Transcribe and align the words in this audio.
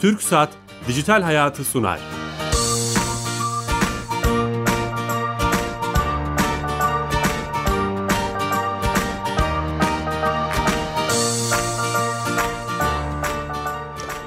Türk 0.00 0.22
Saat 0.22 0.48
Dijital 0.88 1.22
Hayatı 1.22 1.64
sunar. 1.64 2.00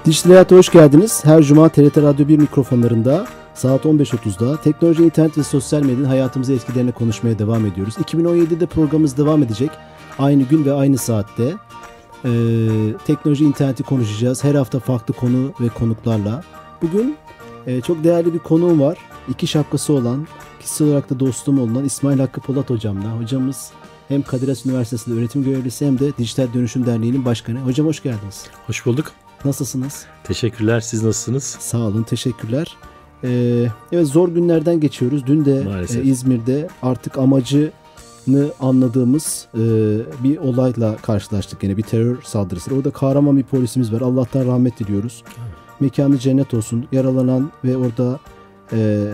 Dijital 0.06 0.30
Hayat'a 0.30 0.56
hoş 0.56 0.70
geldiniz. 0.70 1.26
Her 1.26 1.44
cuma 1.44 1.70
TRT 1.70 1.98
Radyo 1.98 2.28
1 2.28 2.38
mikrofonlarında 2.38 3.28
saat 3.54 3.86
15.30'da 3.86 4.62
teknoloji, 4.62 5.04
internet 5.04 5.38
ve 5.38 5.44
sosyal 5.44 5.82
medyanın 5.82 6.06
hayatımıza 6.06 6.54
etkilerini 6.54 6.92
konuşmaya 6.92 7.40
devam 7.40 7.66
ediyoruz. 7.66 7.98
2017'de 7.98 8.66
programımız 8.66 9.18
devam 9.18 9.44
edecek. 9.44 9.72
Aynı 10.20 10.44
gün 10.44 10.66
ve 10.66 10.74
aynı 10.74 10.98
saatte. 10.98 11.54
Ee, 12.26 12.30
teknoloji, 13.06 13.46
interneti 13.46 13.84
konuşacağız. 13.84 14.44
Her 14.44 14.56
hafta 14.56 14.80
farklı 14.80 15.14
konu 15.14 15.54
ve 15.60 15.70
konuklarla. 15.70 16.44
Bugün 16.82 17.18
e, 17.68 17.82
çok 17.82 18.04
değerli 18.04 18.34
bir 18.34 18.40
konuğum 18.40 18.82
var. 18.82 18.98
İki 19.30 19.48
şapkası 19.48 19.94
olan, 19.94 20.28
kişisel 20.60 20.88
olarak 20.88 21.10
da 21.10 21.20
dostum 21.20 21.60
olan 21.60 21.86
İsmail 21.86 22.20
Hakkı 22.20 22.42
Polat 22.42 22.70
hocamla. 22.70 23.20
Hocamız 23.20 23.72
hem 24.08 24.22
Kadir 24.22 24.48
Has 24.48 24.66
Üniversitesi'nde 24.66 25.20
öğretim 25.20 25.44
görevlisi 25.44 25.86
hem 25.86 26.00
de 26.00 26.18
Dijital 26.18 26.54
Dönüşüm 26.54 26.86
Derneği'nin 26.86 27.26
başkanı. 27.26 27.60
Hocam 27.60 27.88
hoş 27.88 28.04
geldiniz. 28.04 28.46
Hoş 28.68 28.86
bulduk. 28.86 29.12
Nasılsınız? 29.46 30.06
Teşekkürler. 30.24 30.80
Siz 30.80 31.04
nasılsınız? 31.04 31.44
Sağ 31.44 31.78
olun. 31.78 32.04
Teşekkürler. 32.04 32.78
Ee, 33.24 33.66
evet 33.92 34.08
zor 34.08 34.30
günlerden 34.30 34.80
geçiyoruz. 34.80 35.28
Dün 35.28 35.46
de 35.46 35.68
e, 35.94 36.04
İzmir'de 36.04 36.68
artık 36.82 37.18
amacını 37.18 37.72
anladığımız 38.60 39.48
e, 39.54 39.60
bir 40.24 40.38
olayla 40.38 40.98
karşılaştık. 40.98 41.64
Yine 41.64 41.78
bir 41.78 41.84
terör 41.84 42.22
saldırısı. 42.22 42.76
Orada 42.76 42.92
kahraman 42.92 43.38
bir 43.38 43.44
polisimiz 43.44 43.94
var. 43.94 44.02
Allah'tan 44.02 44.46
rahmet 44.46 44.80
diliyoruz. 44.80 45.24
Mekanı 45.80 46.18
cennet 46.18 46.54
olsun. 46.54 46.86
Yaralanan 46.92 47.52
ve 47.64 47.78
orada 47.78 48.20
e, 48.72 49.08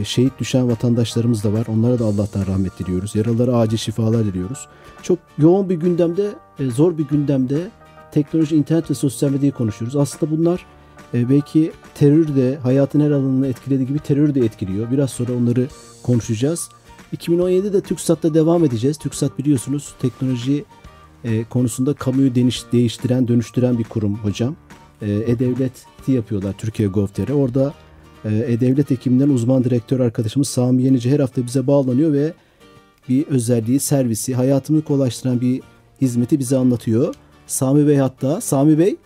e, 0.00 0.04
şehit 0.04 0.38
düşen 0.38 0.70
vatandaşlarımız 0.70 1.44
da 1.44 1.52
var. 1.52 1.66
Onlara 1.68 1.98
da 1.98 2.04
Allah'tan 2.04 2.46
rahmet 2.46 2.78
diliyoruz. 2.78 3.14
Yaralara 3.14 3.56
acil 3.56 3.76
şifalar 3.76 4.24
diliyoruz. 4.24 4.68
Çok 5.02 5.18
yoğun 5.38 5.68
bir 5.68 5.74
gündemde, 5.74 6.34
e, 6.58 6.70
zor 6.70 6.98
bir 6.98 7.08
gündemde 7.08 7.70
teknoloji, 8.12 8.56
internet 8.56 8.90
ve 8.90 8.94
sosyal 8.94 9.30
medyayı 9.30 9.52
konuşuyoruz. 9.52 9.96
Aslında 9.96 10.32
bunlar 10.38 10.66
e, 11.14 11.28
belki 11.28 11.72
terör 11.94 12.36
de 12.36 12.58
hayatın 12.62 13.00
her 13.00 13.10
alanını 13.10 13.46
etkilediği 13.46 13.88
gibi 13.88 13.98
terör 13.98 14.34
de 14.34 14.40
etkiliyor. 14.40 14.90
Biraz 14.90 15.10
sonra 15.10 15.32
onları 15.32 15.66
konuşacağız. 16.02 16.68
2017'de 17.16 17.80
TürkSat'ta 17.80 18.34
devam 18.34 18.64
edeceğiz. 18.64 18.98
TürkSat 18.98 19.38
biliyorsunuz 19.38 19.94
teknoloji 20.02 20.64
e, 21.24 21.44
konusunda 21.44 21.94
kamuyu 21.94 22.34
deniş, 22.34 22.72
değiştiren, 22.72 23.28
dönüştüren 23.28 23.78
bir 23.78 23.84
kurum 23.84 24.14
hocam. 24.14 24.56
E, 25.02 25.06
E-Devlet'i 25.12 26.12
yapıyorlar 26.12 26.52
Türkiye 26.58 26.88
Gov.tr. 26.88 27.30
Orada 27.30 27.74
e, 28.24 28.28
E-Devlet 28.28 28.92
ekibinden 28.92 29.28
uzman 29.28 29.64
direktör 29.64 30.00
arkadaşımız 30.00 30.48
Sami 30.48 30.82
Yenici 30.82 31.10
her 31.10 31.20
hafta 31.20 31.46
bize 31.46 31.66
bağlanıyor 31.66 32.12
ve 32.12 32.32
bir 33.08 33.26
özelliği, 33.26 33.80
servisi, 33.80 34.34
hayatımı 34.34 34.82
kolaylaştıran 34.82 35.40
bir 35.40 35.60
hizmeti 36.00 36.38
bize 36.38 36.56
anlatıyor. 36.56 37.14
Sami 37.46 37.88
Bey 37.88 37.96
hatta. 37.96 38.40
Sami 38.40 38.78
Bey. 38.78 38.96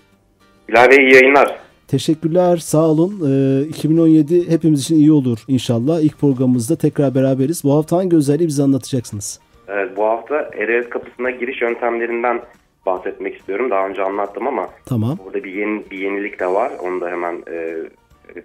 Bilal 0.69 0.91
Bey 0.91 0.97
iyi 0.97 1.15
yayınlar. 1.15 1.62
Teşekkürler, 1.93 2.57
sağ 2.57 2.87
olun. 2.87 3.13
Ee, 3.29 3.69
2017 3.69 4.51
hepimiz 4.51 4.81
için 4.81 4.95
iyi 4.97 5.13
olur 5.13 5.39
inşallah. 5.49 6.01
İlk 6.01 6.21
programımızda 6.21 6.77
tekrar 6.77 7.15
beraberiz. 7.15 7.65
Bu 7.65 7.75
hafta 7.77 7.97
hangi 7.97 8.17
özelliği 8.17 8.49
bize 8.49 8.63
anlatacaksınız? 8.63 9.41
Evet, 9.69 9.97
bu 9.97 10.05
hafta 10.05 10.37
ERS 10.37 10.89
kapısına 10.89 11.31
giriş 11.31 11.63
yöntemlerinden 11.63 12.41
bahsetmek 12.87 13.37
istiyorum. 13.37 13.71
Daha 13.71 13.89
önce 13.89 14.03
anlattım 14.03 14.47
ama 14.47 14.69
tamam. 14.87 15.19
burada 15.25 15.45
bir, 15.45 15.53
yeni, 15.53 15.91
bir 15.91 15.99
yenilik 15.99 16.41
de 16.41 16.47
var. 16.47 16.73
Onu 16.83 17.01
da 17.01 17.11
hemen 17.11 17.43
e, 17.51 17.77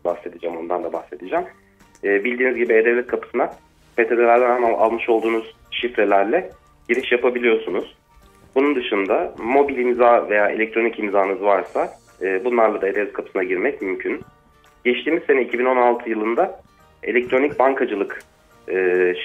bahsedeceğim, 0.05 0.57
ondan 0.57 0.83
da 0.83 0.93
bahsedeceğim. 0.93 1.45
E, 2.03 2.23
bildiğiniz 2.23 2.55
gibi 2.57 2.73
E-Devlet 2.73 3.07
kapısına 3.07 3.47
PTT'lerden 3.97 4.73
almış 4.73 5.09
olduğunuz 5.09 5.55
şifrelerle 5.71 6.49
giriş 6.89 7.11
yapabiliyorsunuz. 7.11 7.95
Bunun 8.55 8.75
dışında 8.75 9.33
mobil 9.37 9.77
imza 9.77 10.29
veya 10.29 10.49
elektronik 10.49 10.99
imzanız 10.99 11.41
varsa 11.41 11.89
e, 12.21 12.45
bunlarla 12.45 12.81
da 12.81 12.87
e 12.87 13.11
kapısına 13.11 13.43
girmek 13.43 13.81
mümkün. 13.81 14.21
Geçtiğimiz 14.85 15.23
sene 15.23 15.41
2016 15.41 16.09
yılında 16.09 16.61
elektronik 17.03 17.59
bankacılık 17.59 18.23
e, 18.67 18.73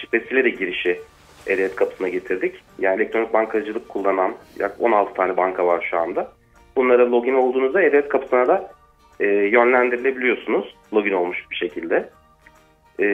şifresiyle 0.01 0.45
de 0.45 0.51
girişi 0.51 1.01
e 1.47 1.69
kapısına 1.69 2.09
getirdik. 2.09 2.55
Yani 2.79 3.03
elektronik 3.03 3.33
bankacılık 3.33 3.89
kullanan 3.89 4.35
yaklaşık 4.59 4.83
16 4.83 5.15
tane 5.15 5.37
banka 5.37 5.67
var 5.67 5.87
şu 5.91 5.99
anda. 5.99 6.33
Bunlara 6.77 7.11
login 7.11 7.35
olduğunuzda 7.35 7.83
e 7.83 8.09
kapısına 8.09 8.49
da 8.49 8.71
e, 9.21 9.27
yönlendirilebiliyorsunuz. 9.27 10.75
Login 10.95 11.13
olmuş 11.13 11.45
bir 11.51 11.57
şekilde. 11.57 12.09
E, 13.01 13.07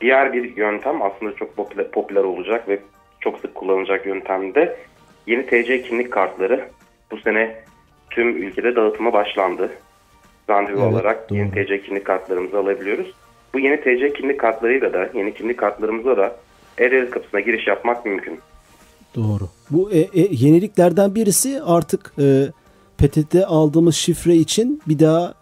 diğer 0.00 0.32
bir 0.32 0.56
yöntem 0.56 1.02
aslında 1.02 1.34
çok 1.34 1.56
popüler, 1.56 1.90
popüler 1.90 2.24
olacak 2.24 2.68
ve 2.68 2.78
çok 3.20 3.38
sık 3.38 3.54
kullanılacak 3.54 4.06
yöntemde 4.06 4.76
yeni 5.26 5.46
TC 5.46 5.82
kimlik 5.82 6.10
kartları 6.10 6.68
bu 7.10 7.16
sene 7.16 7.56
tüm 8.10 8.42
ülkede 8.42 8.76
dağıtıma 8.76 9.12
başlandı. 9.12 9.70
Randevu 10.50 10.80
evet, 10.80 10.92
olarak 10.92 11.30
doğru. 11.30 11.38
yeni 11.38 11.50
TC 11.50 11.82
kimlik 11.82 12.04
kartlarımızı 12.04 12.58
alabiliyoruz. 12.58 13.14
Bu 13.54 13.58
yeni 13.58 13.80
TC 13.80 14.12
kimlik 14.12 14.40
kartlarıyla 14.40 14.92
da 14.92 15.10
yeni 15.14 15.34
kimlik 15.34 15.58
kartlarımızla 15.58 16.16
da 16.16 16.36
e 16.78 17.10
kapısına 17.10 17.40
giriş 17.40 17.66
yapmak 17.66 18.06
mümkün. 18.06 18.38
Doğru. 19.16 19.48
Bu 19.70 19.92
e, 19.92 19.98
e, 19.98 20.28
yeniliklerden 20.30 21.14
birisi 21.14 21.60
artık 21.62 22.12
e, 22.18 22.46
PTT 22.98 23.34
aldığımız 23.46 23.94
şifre 23.94 24.34
için 24.34 24.82
bir 24.88 24.98
daha 24.98 25.34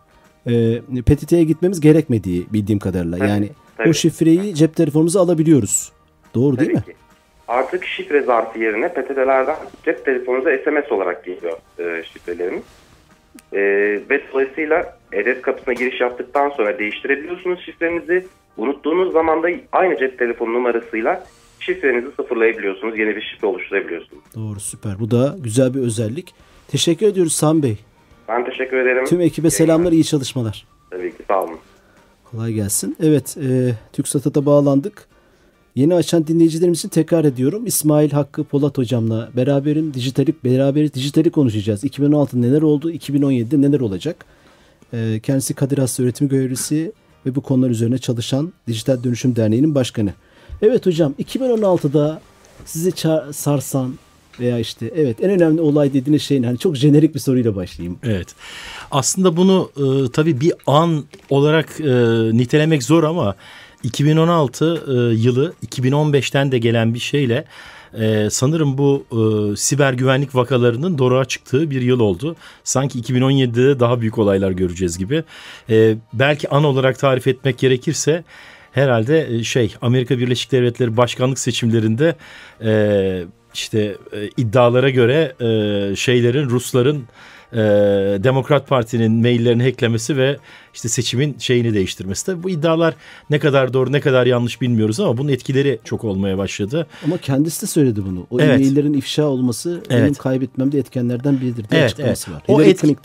e, 0.46 0.80
PTT'ye 1.02 1.44
gitmemiz 1.44 1.80
gerekmediği 1.80 2.46
bildiğim 2.52 2.78
kadarıyla. 2.78 3.18
Evet, 3.18 3.30
yani 3.30 3.50
tabii. 3.76 3.88
o 3.88 3.92
şifreyi 3.92 4.54
cep 4.54 4.76
telefonumuza 4.76 5.20
alabiliyoruz. 5.20 5.92
Doğru 6.34 6.56
tabii 6.56 6.66
değil 6.66 6.78
mi? 6.78 6.84
Ki. 6.84 6.97
Artık 7.48 7.84
şifre 7.84 8.22
zarfı 8.22 8.58
yerine 8.58 8.88
PTT'lerden 8.88 9.56
cep 9.84 10.04
telefonunuza 10.04 10.50
SMS 10.64 10.92
olarak 10.92 11.24
geliyor 11.24 11.58
e, 11.78 12.04
şifrelerimiz. 12.04 12.62
E, 13.52 13.60
ve 14.10 14.22
dolayısıyla 14.32 14.98
hedef 15.10 15.42
kapısına 15.42 15.74
giriş 15.74 16.00
yaptıktan 16.00 16.50
sonra 16.50 16.78
değiştirebiliyorsunuz 16.78 17.60
şifrenizi. 17.64 18.26
Unuttuğunuz 18.56 19.12
zaman 19.12 19.42
da 19.42 19.48
aynı 19.72 19.98
cep 19.98 20.18
telefonu 20.18 20.52
numarasıyla 20.54 21.26
şifrenizi 21.60 22.06
sıfırlayabiliyorsunuz. 22.16 22.98
Yeni 22.98 23.16
bir 23.16 23.22
şifre 23.22 23.46
oluşturabiliyorsunuz. 23.46 24.22
Doğru 24.34 24.60
süper. 24.60 24.98
Bu 25.00 25.10
da 25.10 25.36
güzel 25.38 25.74
bir 25.74 25.80
özellik. 25.80 26.34
Teşekkür 26.68 27.06
ediyoruz 27.06 27.32
Sam 27.32 27.62
Bey. 27.62 27.76
Ben 28.28 28.44
teşekkür 28.44 28.76
ederim. 28.76 29.04
Tüm 29.04 29.20
ekibe 29.20 29.50
selamlar, 29.50 29.92
iyi 29.92 30.04
çalışmalar. 30.04 30.66
Tabii 30.90 31.10
ki 31.10 31.22
sağ 31.28 31.42
olun. 31.44 31.58
Kolay 32.30 32.52
gelsin. 32.52 32.96
Evet, 33.02 33.36
e, 33.36 33.74
TürkSat'a 33.92 34.34
da 34.34 34.46
bağlandık. 34.46 35.08
Yeni 35.78 35.94
açan 35.94 36.26
dinleyicilerimiz 36.26 36.78
için 36.78 36.88
tekrar 36.88 37.24
ediyorum. 37.24 37.66
İsmail 37.66 38.10
Hakkı 38.10 38.44
Polat 38.44 38.78
hocamla 38.78 39.28
beraberim. 39.36 39.94
Dijitali, 39.94 40.34
beraber 40.44 40.94
dijitali 40.94 41.30
konuşacağız. 41.30 41.84
2016 41.84 42.42
neler 42.42 42.62
oldu, 42.62 42.92
2017'de 42.92 43.60
neler 43.60 43.80
olacak? 43.80 44.24
Ee, 44.92 45.20
kendisi 45.22 45.54
Kadir 45.54 45.78
Has 45.78 46.00
Öğretimi 46.00 46.30
Görevlisi 46.30 46.92
ve 47.26 47.34
bu 47.34 47.40
konular 47.40 47.70
üzerine 47.70 47.98
çalışan 47.98 48.52
Dijital 48.66 49.04
Dönüşüm 49.04 49.36
Derneği'nin 49.36 49.74
başkanı. 49.74 50.12
Evet 50.62 50.86
hocam 50.86 51.14
2016'da 51.18 52.20
sizi 52.64 52.92
sarsan 53.32 53.94
veya 54.40 54.58
işte 54.58 54.92
evet 54.96 55.24
en 55.24 55.30
önemli 55.30 55.60
olay 55.60 55.92
dediğiniz 55.92 56.22
şeyin 56.22 56.42
hani 56.42 56.58
çok 56.58 56.76
jenerik 56.76 57.14
bir 57.14 57.20
soruyla 57.20 57.56
başlayayım. 57.56 57.98
Evet. 58.02 58.34
Aslında 58.90 59.36
bunu 59.36 59.70
e, 59.76 60.10
tabii 60.12 60.40
bir 60.40 60.52
an 60.66 61.04
olarak 61.30 61.80
e, 61.80 61.84
nitelemek 62.32 62.82
zor 62.82 63.04
ama 63.04 63.34
2016 63.82 64.84
e, 64.86 64.92
yılı 65.14 65.52
2015'ten 65.66 66.52
de 66.52 66.58
gelen 66.58 66.94
bir 66.94 66.98
şeyle 66.98 67.44
e, 67.94 68.28
sanırım 68.30 68.78
bu 68.78 69.04
e, 69.12 69.56
siber 69.56 69.92
güvenlik 69.92 70.34
vakalarının 70.34 70.98
doğruğa 70.98 71.24
çıktığı 71.24 71.70
bir 71.70 71.82
yıl 71.82 72.00
oldu. 72.00 72.36
Sanki 72.64 73.00
2017'de 73.00 73.80
daha 73.80 74.00
büyük 74.00 74.18
olaylar 74.18 74.50
göreceğiz 74.50 74.98
gibi. 74.98 75.24
E, 75.70 75.96
belki 76.12 76.48
an 76.48 76.64
olarak 76.64 76.98
tarif 76.98 77.26
etmek 77.26 77.58
gerekirse 77.58 78.24
herhalde 78.72 79.34
e, 79.34 79.44
şey 79.44 79.74
Amerika 79.82 80.18
Birleşik 80.18 80.52
Devletleri 80.52 80.96
başkanlık 80.96 81.38
seçimlerinde 81.38 82.16
e, 82.64 83.24
işte 83.54 83.96
e, 84.12 84.28
iddialara 84.36 84.90
göre 84.90 85.34
e, 85.40 85.96
şeylerin 85.96 86.50
Rusların 86.50 87.04
e, 87.52 87.58
Demokrat 88.24 88.68
Parti'nin 88.68 89.12
maillerini 89.12 89.62
hacklemesi 89.62 90.16
ve 90.16 90.36
işte 90.74 90.88
seçimin 90.88 91.36
şeyini 91.38 91.74
değiştirmesi. 91.74 92.26
Tabii 92.26 92.42
bu 92.42 92.50
iddialar 92.50 92.94
ne 93.30 93.38
kadar 93.38 93.72
doğru 93.72 93.92
ne 93.92 94.00
kadar 94.00 94.26
yanlış 94.26 94.60
bilmiyoruz 94.60 95.00
ama 95.00 95.18
bunun 95.18 95.28
etkileri 95.28 95.78
çok 95.84 96.04
olmaya 96.04 96.38
başladı. 96.38 96.86
Ama 97.04 97.18
kendisi 97.18 97.62
de 97.62 97.66
söyledi 97.66 98.00
bunu. 98.06 98.26
O 98.30 98.40
evet. 98.40 98.60
e-maillerin 98.60 98.92
ifşa 98.92 99.24
olması 99.24 99.82
evet. 99.90 100.02
benim 100.02 100.14
kaybetmemde 100.14 100.78
etkenlerden 100.78 101.40
biridir 101.40 101.68
diye 101.70 101.80
evet, 101.80 101.84
açıklaması 101.84 102.30
evet. 102.30 102.48
var. 102.48 102.54
O 102.54 102.62
etki, 102.62 102.96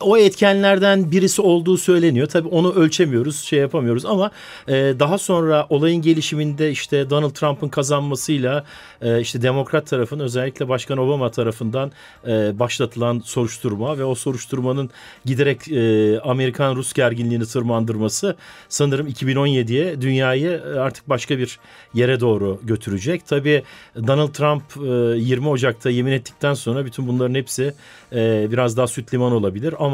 o 0.00 0.16
etkenlerden 0.16 1.10
birisi 1.10 1.42
olduğu 1.42 1.78
söyleniyor. 1.78 2.26
Tabii 2.26 2.48
onu 2.48 2.74
ölçemiyoruz, 2.74 3.42
şey 3.42 3.58
yapamıyoruz 3.58 4.06
ama 4.06 4.30
e, 4.68 4.72
daha 4.74 5.18
sonra 5.18 5.66
olayın 5.70 6.02
gelişiminde 6.02 6.70
işte 6.70 7.10
Donald 7.10 7.30
Trump'ın 7.30 7.68
kazanmasıyla 7.68 8.64
e, 9.02 9.20
işte 9.20 9.42
Demokrat 9.42 9.86
tarafın 9.86 10.20
özellikle 10.20 10.68
Başkan 10.68 10.98
Obama 10.98 11.30
tarafından 11.30 11.92
e, 12.26 12.58
başlatılan 12.58 13.22
soruşturma 13.24 13.98
ve 13.98 14.04
o 14.04 14.14
soruşturmanın 14.14 14.90
giderek 15.24 15.68
e, 15.68 16.20
Amerikan-Rus 16.20 16.92
gerginliğini 16.92 17.46
tırmandırması 17.46 18.36
sanırım 18.68 19.08
2017'ye 19.08 20.02
dünyayı 20.02 20.62
artık 20.78 21.08
başka 21.08 21.38
bir 21.38 21.58
yere 21.94 22.20
doğru 22.20 22.60
götürecek. 22.62 23.26
Tabii 23.26 23.62
Donald 24.06 24.32
Trump 24.32 24.62
e, 24.76 25.18
20 25.18 25.48
Ocak'ta 25.48 25.90
yemin 25.90 26.12
ettikten 26.12 26.54
sonra 26.54 26.84
bütün 26.84 27.08
bunların 27.08 27.34
hepsi 27.34 27.74
e, 28.12 28.46
biraz 28.50 28.76
daha 28.76 28.86
süt 28.86 29.14
liman 29.14 29.32
olabilir 29.32 29.74
ama 29.78 29.87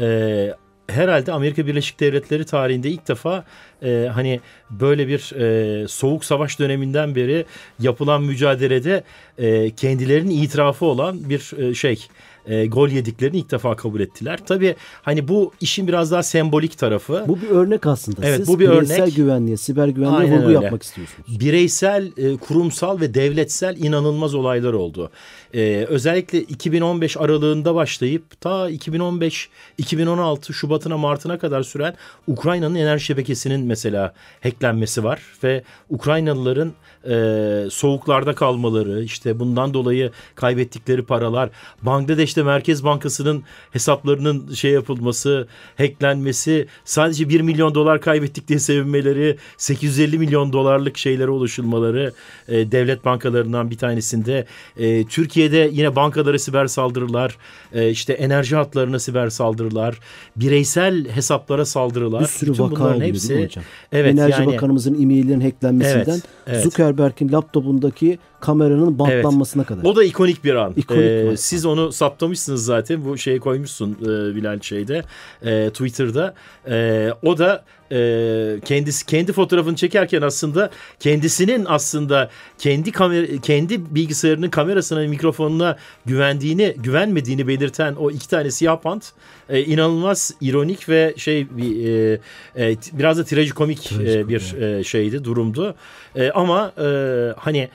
e, 0.00 0.54
herhalde 0.88 1.32
Amerika 1.32 1.66
Birleşik 1.66 2.00
Devletleri 2.00 2.46
tarihinde 2.46 2.90
ilk 2.90 3.08
defa 3.08 3.44
e, 3.82 4.08
hani 4.14 4.40
böyle 4.70 5.08
bir 5.08 5.32
e, 5.40 5.88
soğuk 5.88 6.24
savaş 6.24 6.58
döneminden 6.58 7.14
beri 7.14 7.44
yapılan 7.80 8.22
mücadelede 8.22 9.02
e, 9.38 9.70
kendilerinin 9.70 10.42
itirafı 10.42 10.86
olan 10.86 11.30
bir 11.30 11.52
e, 11.58 11.74
şey 11.74 12.06
e, 12.48 12.66
gol 12.66 12.88
yediklerini 12.88 13.36
ilk 13.38 13.50
defa 13.50 13.76
kabul 13.76 14.00
ettiler. 14.00 14.38
Tabii 14.46 14.74
hani 15.02 15.28
bu 15.28 15.52
işin 15.60 15.88
biraz 15.88 16.10
daha 16.12 16.22
sembolik 16.22 16.78
tarafı. 16.78 17.24
Bu 17.28 17.40
bir 17.40 17.48
örnek 17.48 17.86
aslında. 17.86 18.20
Evet, 18.26 18.36
Siz 18.36 18.48
bu 18.48 18.60
bir 18.60 18.70
bireysel 18.70 19.02
örnek. 19.02 19.16
güvenliğe, 19.16 19.56
siber 19.56 19.88
güvenliğe 19.88 20.18
Aynen 20.18 20.38
vurgu 20.38 20.48
öyle. 20.48 20.64
yapmak 20.64 20.82
istiyorsunuz. 20.82 21.40
Bireysel, 21.40 22.12
e, 22.16 22.36
kurumsal 22.36 23.00
ve 23.00 23.14
devletsel 23.14 23.76
inanılmaz 23.76 24.34
olaylar 24.34 24.72
oldu. 24.72 25.10
E, 25.54 25.86
özellikle 25.88 26.40
2015 26.40 27.16
aralığında 27.16 27.74
başlayıp 27.74 28.40
ta 28.40 28.70
2015-2016 28.70 30.52
Şubat'ına 30.52 30.96
Mart'ına 30.98 31.38
kadar 31.38 31.62
süren 31.62 31.94
Ukrayna'nın 32.26 32.74
enerji 32.74 33.04
şebekesinin 33.04 33.66
mesela 33.68 34.14
hacklenmesi 34.42 35.04
var 35.04 35.20
ve 35.44 35.62
Ukraynalıların 35.90 36.72
e, 37.08 37.70
soğuklarda 37.70 38.34
kalmaları, 38.34 39.02
işte 39.02 39.38
bundan 39.38 39.74
dolayı 39.74 40.10
kaybettikleri 40.34 41.02
paralar, 41.02 41.50
Bangladeş'te 41.82 42.42
Merkez 42.42 42.84
Bankası'nın 42.84 43.42
hesaplarının 43.70 44.54
şey 44.54 44.70
yapılması, 44.70 45.48
hacklenmesi, 45.78 46.66
sadece 46.84 47.28
1 47.28 47.40
milyon 47.40 47.74
dolar 47.74 48.00
kaybettik 48.00 48.48
diye 48.48 48.58
sevinmeleri, 48.58 49.36
850 49.56 50.18
milyon 50.18 50.52
dolarlık 50.52 50.98
şeylere 50.98 51.30
ulaşılmaları 51.30 52.12
e, 52.48 52.72
devlet 52.72 53.04
bankalarından 53.04 53.70
bir 53.70 53.78
tanesinde. 53.78 54.46
E, 54.76 55.04
Türkiye'de 55.04 55.70
yine 55.72 55.96
bankalara 55.96 56.38
siber 56.38 56.66
saldırılar, 56.66 57.36
e, 57.72 57.90
işte 57.90 58.12
enerji 58.12 58.56
hatlarına 58.56 58.98
siber 58.98 59.28
saldırılar, 59.28 59.98
bireysel 60.36 61.08
hesaplara 61.08 61.64
saldırılar. 61.64 62.20
Bir 62.20 62.26
sürü 62.26 62.52
Bütün 62.52 62.62
vaka 62.62 62.84
oluyor 62.84 63.00
hepsi, 63.00 63.48
hocam? 63.58 63.70
Evet, 63.92 64.12
Enerji 64.12 64.40
yani, 64.40 64.46
Bakanımızın 64.52 65.02
e-maillerinin 65.02 65.40
hacklenmesinden 65.40 66.12
evet, 66.12 66.22
evet. 66.46 66.62
Zuckerberg'in 66.62 67.32
laptopundaki 67.32 68.18
kameranın 68.40 68.98
bantlanmasına 68.98 69.62
evet. 69.62 69.68
kadar. 69.68 69.90
O 69.90 69.96
da 69.96 70.04
ikonik 70.04 70.44
bir 70.44 70.54
an. 70.54 70.72
İkonik 70.76 71.02
ee, 71.02 71.36
siz 71.36 71.66
onu 71.66 71.92
saptamışsınız 71.92 72.64
zaten. 72.64 73.04
Bu 73.04 73.18
şeyi 73.18 73.40
koymuşsun 73.40 73.92
e, 74.02 74.36
Bilal 74.36 74.60
şeyde 74.60 75.02
e, 75.42 75.70
Twitter'da. 75.70 76.34
E, 76.68 77.08
o 77.22 77.38
da 77.38 77.64
e, 77.92 78.60
kendisi 78.64 79.06
kendi 79.06 79.32
fotoğrafını 79.32 79.76
çekerken 79.76 80.22
aslında 80.22 80.70
kendisinin 81.00 81.66
aslında 81.68 82.30
kendi 82.58 82.92
kamera 82.92 83.26
kendi 83.42 83.94
bilgisayarının 83.94 84.50
kamerasına 84.50 85.00
mikrofonuna 85.00 85.76
güvendiğini 86.06 86.74
güvenmediğini 86.76 87.48
belirten 87.48 87.94
o 87.94 88.10
iki 88.10 88.28
tane 88.28 88.50
siyah 88.50 88.80
pant 88.80 89.12
e, 89.48 89.62
inanılmaz 89.62 90.34
ironik 90.40 90.88
ve 90.88 91.14
şey 91.16 91.46
bir 91.50 91.88
e, 91.88 92.20
e, 92.56 92.76
biraz 92.92 93.18
da 93.18 93.24
trajikomik 93.24 93.92
e, 93.92 94.28
bir 94.28 94.54
e, 94.62 94.84
şeydi 94.84 95.24
durumdu 95.24 95.74
e, 96.16 96.30
ama 96.30 96.72
e, 96.78 96.88
hani 97.36 97.68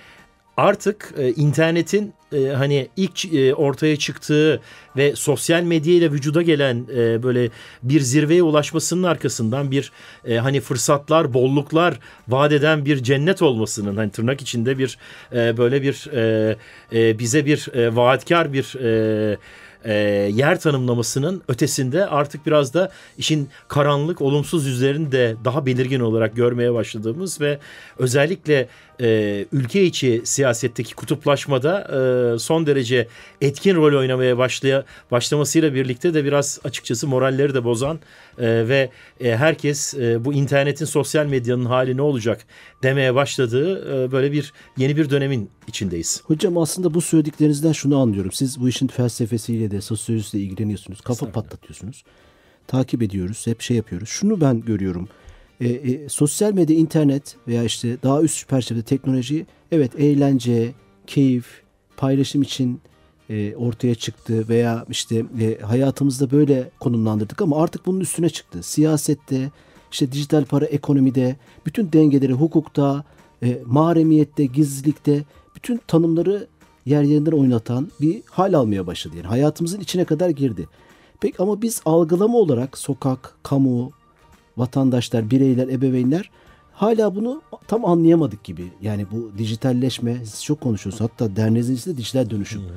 artık 0.57 1.13
e, 1.17 1.31
internetin 1.31 2.13
e, 2.33 2.47
hani 2.47 2.87
ilk 2.97 3.33
e, 3.33 3.53
ortaya 3.53 3.97
çıktığı 3.97 4.61
ve 4.97 5.15
sosyal 5.15 5.63
medya 5.63 5.93
ile 5.93 6.11
vücuda 6.11 6.41
gelen 6.41 6.85
e, 6.95 7.23
böyle 7.23 7.49
bir 7.83 8.01
zirveye 8.01 8.43
ulaşmasının 8.43 9.03
arkasından 9.03 9.71
bir 9.71 9.91
e, 10.25 10.37
hani 10.37 10.61
fırsatlar, 10.61 11.33
bolluklar 11.33 11.99
vaat 12.27 12.51
eden 12.51 12.85
bir 12.85 13.03
cennet 13.03 13.41
olmasının 13.41 13.97
hani 13.97 14.11
tırnak 14.11 14.41
içinde 14.41 14.77
bir 14.77 14.97
e, 15.33 15.57
böyle 15.57 15.81
bir 15.81 16.09
e, 16.13 16.55
e, 16.93 17.19
bize 17.19 17.45
bir 17.45 17.67
e, 17.73 17.95
vaatkar 17.95 18.53
bir 18.53 18.75
e, 18.83 19.37
e, 19.85 19.93
yer 20.33 20.59
tanımlamasının 20.59 21.41
ötesinde 21.47 22.05
artık 22.05 22.45
biraz 22.45 22.73
da 22.73 22.91
işin 23.17 23.49
karanlık, 23.67 24.21
olumsuz 24.21 24.65
yüzlerini 24.65 25.11
de 25.11 25.35
daha 25.45 25.65
belirgin 25.65 25.99
olarak 25.99 26.35
görmeye 26.35 26.73
başladığımız 26.73 27.41
ve 27.41 27.59
özellikle 27.97 28.67
e, 29.01 29.45
ülke 29.51 29.83
içi 29.83 30.21
siyasetteki 30.23 30.95
kutuplaşmada 30.95 31.81
e, 32.35 32.39
son 32.39 32.65
derece 32.65 33.07
etkin 33.41 33.75
rol 33.75 33.99
oynamaya 33.99 34.37
başlaya, 34.37 34.83
başlamasıyla 35.11 35.73
birlikte 35.73 36.13
de 36.13 36.25
biraz 36.25 36.59
açıkçası 36.63 37.07
moralleri 37.07 37.53
de 37.53 37.63
bozan 37.63 37.99
e, 38.37 38.67
ve 38.67 38.89
e, 39.19 39.35
herkes 39.35 39.93
e, 39.93 40.25
bu 40.25 40.33
internetin 40.33 40.85
sosyal 40.85 41.25
medyanın 41.25 41.65
hali 41.65 41.97
ne 41.97 42.01
olacak 42.01 42.45
demeye 42.83 43.15
başladığı 43.15 44.03
e, 44.05 44.11
böyle 44.11 44.31
bir 44.31 44.53
yeni 44.77 44.97
bir 44.97 45.09
dönemin 45.09 45.49
içindeyiz. 45.67 46.21
Hocam 46.25 46.57
aslında 46.57 46.93
bu 46.93 47.01
söylediklerinizden 47.01 47.71
şunu 47.71 47.97
anlıyorum. 47.97 48.31
Siz 48.31 48.61
bu 48.61 48.69
işin 48.69 48.87
felsefesiyle 48.87 49.71
de 49.71 49.81
sosyolojisiyle 49.81 50.43
ilgileniyorsunuz. 50.43 51.01
Kafa 51.01 51.31
patlatıyorsunuz. 51.31 52.03
Takip 52.67 53.01
ediyoruz. 53.01 53.47
Hep 53.47 53.61
şey 53.61 53.77
yapıyoruz. 53.77 54.09
Şunu 54.09 54.41
ben 54.41 54.61
görüyorum. 54.61 55.09
E, 55.63 55.69
e, 55.69 56.09
sosyal 56.09 56.53
medya, 56.53 56.75
internet 56.75 57.35
veya 57.47 57.63
işte 57.63 57.97
daha 58.03 58.21
üst 58.21 58.49
çerçevede 58.49 58.83
teknoloji 58.83 59.45
evet 59.71 59.99
eğlence, 59.99 60.73
keyif, 61.07 61.45
paylaşım 61.97 62.41
için 62.41 62.81
e, 63.29 63.55
ortaya 63.55 63.95
çıktı 63.95 64.49
veya 64.49 64.85
işte 64.89 65.25
e, 65.41 65.61
hayatımızda 65.61 66.31
böyle 66.31 66.69
konumlandırdık 66.79 67.41
ama 67.41 67.63
artık 67.63 67.85
bunun 67.85 67.99
üstüne 67.99 68.29
çıktı. 68.29 68.63
Siyasette, 68.63 69.51
işte 69.91 70.11
dijital 70.11 70.45
para 70.45 70.65
ekonomide, 70.65 71.35
bütün 71.65 71.91
dengeleri 71.93 72.33
hukukta, 72.33 73.03
e, 73.43 73.61
mahremiyette, 73.65 74.45
gizlilikte 74.45 75.23
bütün 75.55 75.81
tanımları 75.87 76.47
yer 76.85 77.03
yerinden 77.03 77.31
oynatan 77.31 77.91
bir 78.01 78.21
hal 78.29 78.53
almaya 78.53 78.87
başladı. 78.87 79.17
Yani 79.17 79.27
hayatımızın 79.27 79.79
içine 79.79 80.05
kadar 80.05 80.29
girdi. 80.29 80.67
Peki 81.21 81.35
ama 81.39 81.61
biz 81.61 81.81
algılama 81.85 82.37
olarak 82.37 82.77
sokak, 82.77 83.35
kamu, 83.43 83.91
vatandaşlar, 84.57 85.31
bireyler, 85.31 85.67
ebeveynler 85.67 86.29
hala 86.73 87.15
bunu 87.15 87.41
tam 87.67 87.85
anlayamadık 87.85 88.43
gibi. 88.43 88.67
Yani 88.81 89.05
bu 89.11 89.31
dijitalleşme, 89.37 90.25
siz 90.25 90.43
çok 90.43 90.61
konuşuyorsunuz. 90.61 91.11
Hatta 91.11 91.35
derneğinizin 91.35 91.75
içinde 91.75 91.97
dijital 91.97 92.29
dönüşüm. 92.29 92.61
Hı. 92.61 92.73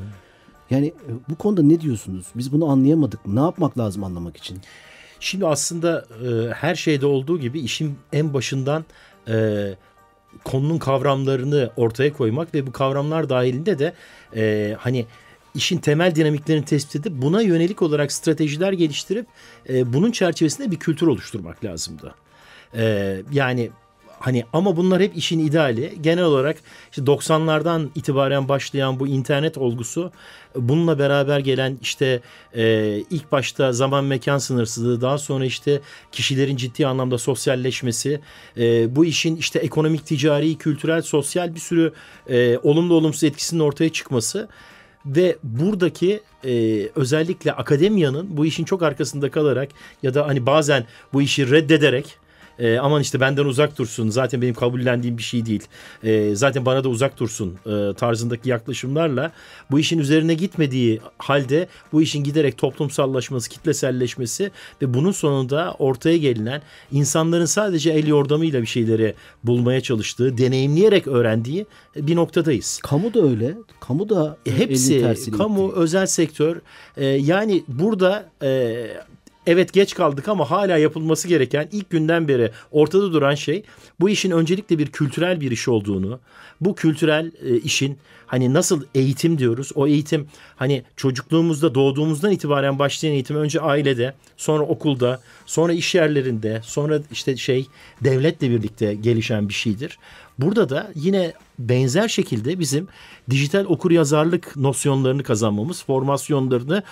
Yani 0.70 0.86
e, 0.86 1.10
bu 1.28 1.34
konuda 1.34 1.62
ne 1.62 1.80
diyorsunuz? 1.80 2.26
Biz 2.34 2.52
bunu 2.52 2.68
anlayamadık. 2.68 3.26
Ne 3.26 3.40
yapmak 3.40 3.78
lazım 3.78 4.04
anlamak 4.04 4.36
için? 4.36 4.58
Şimdi 5.20 5.46
aslında 5.46 6.06
e, 6.24 6.52
her 6.52 6.74
şeyde 6.74 7.06
olduğu 7.06 7.38
gibi 7.38 7.60
işin 7.60 7.98
en 8.12 8.34
başından 8.34 8.84
e, 9.28 9.66
konunun 10.44 10.78
kavramlarını 10.78 11.70
ortaya 11.76 12.12
koymak 12.12 12.54
ve 12.54 12.66
bu 12.66 12.72
kavramlar 12.72 13.28
dahilinde 13.28 13.78
de 13.78 13.92
e, 14.36 14.74
hani 14.78 15.06
işin 15.56 15.78
temel 15.78 16.14
dinamiklerini 16.14 16.64
tespit 16.64 16.96
edip 16.96 17.12
buna 17.22 17.42
yönelik 17.42 17.82
olarak 17.82 18.12
stratejiler 18.12 18.72
geliştirip 18.72 19.26
e, 19.68 19.92
bunun 19.92 20.10
çerçevesinde 20.10 20.70
bir 20.70 20.76
kültür 20.76 21.06
oluşturmak 21.06 21.64
lazımdı. 21.64 22.14
E, 22.74 23.16
yani 23.32 23.70
hani 24.18 24.44
ama 24.52 24.76
bunlar 24.76 25.02
hep 25.02 25.16
işin 25.16 25.38
ideali. 25.38 25.98
Genel 26.00 26.24
olarak 26.24 26.56
işte 26.90 27.02
90'lardan 27.02 27.88
itibaren 27.94 28.48
başlayan 28.48 29.00
bu 29.00 29.06
internet 29.06 29.58
olgusu 29.58 30.12
bununla 30.54 30.98
beraber 30.98 31.40
gelen 31.40 31.78
işte 31.82 32.20
e, 32.54 32.96
ilk 33.10 33.32
başta 33.32 33.72
zaman 33.72 34.04
mekan 34.04 34.38
sınırsızlığı 34.38 35.00
daha 35.00 35.18
sonra 35.18 35.44
işte 35.44 35.80
kişilerin 36.12 36.56
ciddi 36.56 36.86
anlamda 36.86 37.18
sosyalleşmesi 37.18 38.20
e, 38.56 38.96
bu 38.96 39.04
işin 39.04 39.36
işte 39.36 39.58
ekonomik, 39.58 40.06
ticari, 40.06 40.58
kültürel, 40.58 41.02
sosyal 41.02 41.54
bir 41.54 41.60
sürü 41.60 41.92
e, 42.28 42.58
olumlu 42.58 42.94
olumsuz 42.94 43.24
etkisinin 43.24 43.60
ortaya 43.60 43.92
çıkması 43.92 44.48
ve 45.06 45.36
buradaki 45.42 46.20
e, 46.44 46.82
özellikle 46.94 47.52
akademiyanın 47.52 48.36
bu 48.36 48.46
işin 48.46 48.64
çok 48.64 48.82
arkasında 48.82 49.30
kalarak 49.30 49.68
ya 50.02 50.14
da 50.14 50.26
hani 50.26 50.46
bazen 50.46 50.84
bu 51.12 51.22
işi 51.22 51.50
reddederek 51.50 52.18
e, 52.58 52.78
aman 52.78 53.02
işte 53.02 53.20
benden 53.20 53.44
uzak 53.44 53.78
dursun 53.78 54.08
zaten 54.08 54.42
benim 54.42 54.54
kabullendiğim 54.54 55.18
bir 55.18 55.22
şey 55.22 55.46
değil 55.46 55.62
e, 56.04 56.34
zaten 56.34 56.66
bana 56.66 56.84
da 56.84 56.88
uzak 56.88 57.20
dursun 57.20 57.54
e, 57.66 57.94
tarzındaki 57.94 58.48
yaklaşımlarla 58.48 59.32
bu 59.70 59.78
işin 59.78 59.98
üzerine 59.98 60.34
gitmediği 60.34 61.00
halde 61.18 61.68
bu 61.92 62.02
işin 62.02 62.24
giderek 62.24 62.58
toplumsallaşması 62.58 63.50
kitleselleşmesi 63.50 64.50
ve 64.82 64.94
bunun 64.94 65.12
sonunda 65.12 65.74
ortaya 65.78 66.16
gelinen 66.16 66.62
insanların 66.92 67.44
sadece 67.44 67.90
el 67.90 68.06
yordamıyla 68.06 68.62
bir 68.62 68.66
şeyleri 68.66 69.14
bulmaya 69.44 69.80
çalıştığı 69.80 70.38
deneyimleyerek 70.38 71.06
öğrendiği 71.06 71.66
bir 71.96 72.16
noktadayız. 72.16 72.80
Kamu 72.82 73.14
da 73.14 73.22
öyle. 73.22 73.54
Kamu 73.80 74.08
da 74.08 74.36
e, 74.46 74.58
hepsi 74.58 75.30
kamu 75.38 75.66
gitti. 75.66 75.80
özel 75.80 76.06
sektör 76.06 76.56
e, 76.96 77.06
yani 77.06 77.64
burada 77.68 78.28
e, 78.42 78.86
Evet 79.46 79.72
geç 79.72 79.94
kaldık 79.94 80.28
ama 80.28 80.50
hala 80.50 80.78
yapılması 80.78 81.28
gereken 81.28 81.68
ilk 81.72 81.90
günden 81.90 82.28
beri 82.28 82.50
ortada 82.70 83.12
duran 83.12 83.34
şey 83.34 83.62
bu 84.00 84.08
işin 84.08 84.30
öncelikle 84.30 84.78
bir 84.78 84.86
kültürel 84.86 85.40
bir 85.40 85.50
iş 85.50 85.68
olduğunu, 85.68 86.20
bu 86.60 86.74
kültürel 86.74 87.32
e, 87.44 87.56
işin 87.56 87.98
hani 88.26 88.54
nasıl 88.54 88.82
eğitim 88.94 89.38
diyoruz 89.38 89.70
o 89.74 89.86
eğitim 89.86 90.26
hani 90.56 90.84
çocukluğumuzda 90.96 91.74
doğduğumuzdan 91.74 92.30
itibaren 92.30 92.78
başlayan 92.78 93.12
eğitim 93.12 93.36
önce 93.36 93.60
ailede 93.60 94.14
sonra 94.36 94.62
okulda 94.64 95.20
sonra 95.46 95.72
iş 95.72 95.94
yerlerinde 95.94 96.60
sonra 96.64 97.00
işte 97.12 97.36
şey 97.36 97.66
devletle 98.04 98.50
birlikte 98.50 98.94
gelişen 98.94 99.48
bir 99.48 99.54
şeydir. 99.54 99.98
Burada 100.38 100.68
da 100.68 100.90
yine 100.94 101.32
benzer 101.58 102.08
şekilde 102.08 102.58
bizim 102.58 102.88
dijital 103.30 103.64
okur 103.64 103.90
yazarlık 103.90 104.56
nosyonlarını 104.56 105.22
kazanmamız, 105.22 105.84
formasyonlarını 105.84 106.82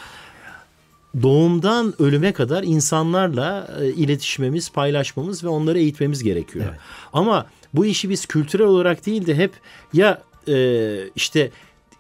doğumdan 1.23 1.95
ölüme 1.99 2.33
kadar 2.33 2.63
insanlarla 2.63 3.69
e, 3.81 3.89
iletişmemiz, 3.89 4.73
paylaşmamız 4.73 5.45
ve 5.45 5.49
onları 5.49 5.79
eğitmemiz 5.79 6.23
gerekiyor. 6.23 6.65
Evet. 6.69 6.81
Ama 7.13 7.47
bu 7.75 7.87
işi 7.87 8.11
biz 8.11 8.27
kültürel 8.27 8.67
olarak 8.67 9.07
değil 9.07 9.27
de 9.27 9.35
hep 9.35 9.53
ya 9.93 10.23
e, 10.49 10.97
işte 11.17 11.51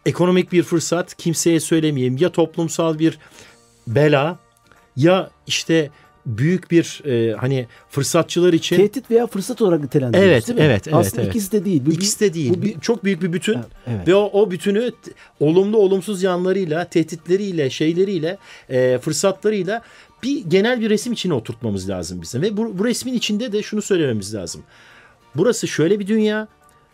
ekonomik 0.06 0.52
bir 0.52 0.62
fırsat 0.62 1.16
kimseye 1.16 1.60
söylemeyeyim 1.60 2.16
ya 2.16 2.32
toplumsal 2.32 2.98
bir 2.98 3.18
bela 3.86 4.38
ya 4.96 5.30
işte 5.46 5.90
büyük 6.26 6.70
bir 6.70 7.02
e, 7.04 7.32
hani 7.32 7.66
fırsatçılar 7.88 8.52
için 8.52 8.76
tehdit 8.76 9.10
veya 9.10 9.26
fırsat 9.26 9.62
olarak 9.62 9.82
nitelendiriyoruz 9.82 10.32
evet, 10.32 10.48
değil 10.48 10.58
mi? 10.58 10.64
Evet, 10.64 10.88
evet, 10.88 10.96
Aslında 10.96 11.22
evet. 11.22 11.34
ikisi 11.34 11.52
de 11.52 11.64
değil. 11.64 11.82
Bu 11.86 11.92
ikisi 11.92 12.20
de 12.20 12.34
değil. 12.34 12.54
Bu 12.56 12.62
bir, 12.62 12.80
çok 12.80 13.04
büyük 13.04 13.22
bir 13.22 13.32
bütün 13.32 13.58
evet. 13.86 14.08
ve 14.08 14.14
o, 14.14 14.30
o 14.32 14.50
bütünü 14.50 14.92
olumlu 15.40 15.78
olumsuz 15.78 16.22
yanlarıyla, 16.22 16.84
tehditleriyle, 16.84 17.70
şeyleriyle, 17.70 18.38
e, 18.68 18.98
fırsatlarıyla 18.98 19.82
bir 20.22 20.44
genel 20.44 20.80
bir 20.80 20.90
resim 20.90 21.12
içine 21.12 21.34
oturtmamız 21.34 21.88
lazım 21.88 22.22
bizim. 22.22 22.42
Ve 22.42 22.56
bu, 22.56 22.78
bu 22.78 22.84
resmin 22.84 23.14
içinde 23.14 23.52
de 23.52 23.62
şunu 23.62 23.82
söylememiz 23.82 24.34
lazım. 24.34 24.62
Burası 25.34 25.68
şöyle 25.68 26.00
bir 26.00 26.06
dünya. 26.06 26.48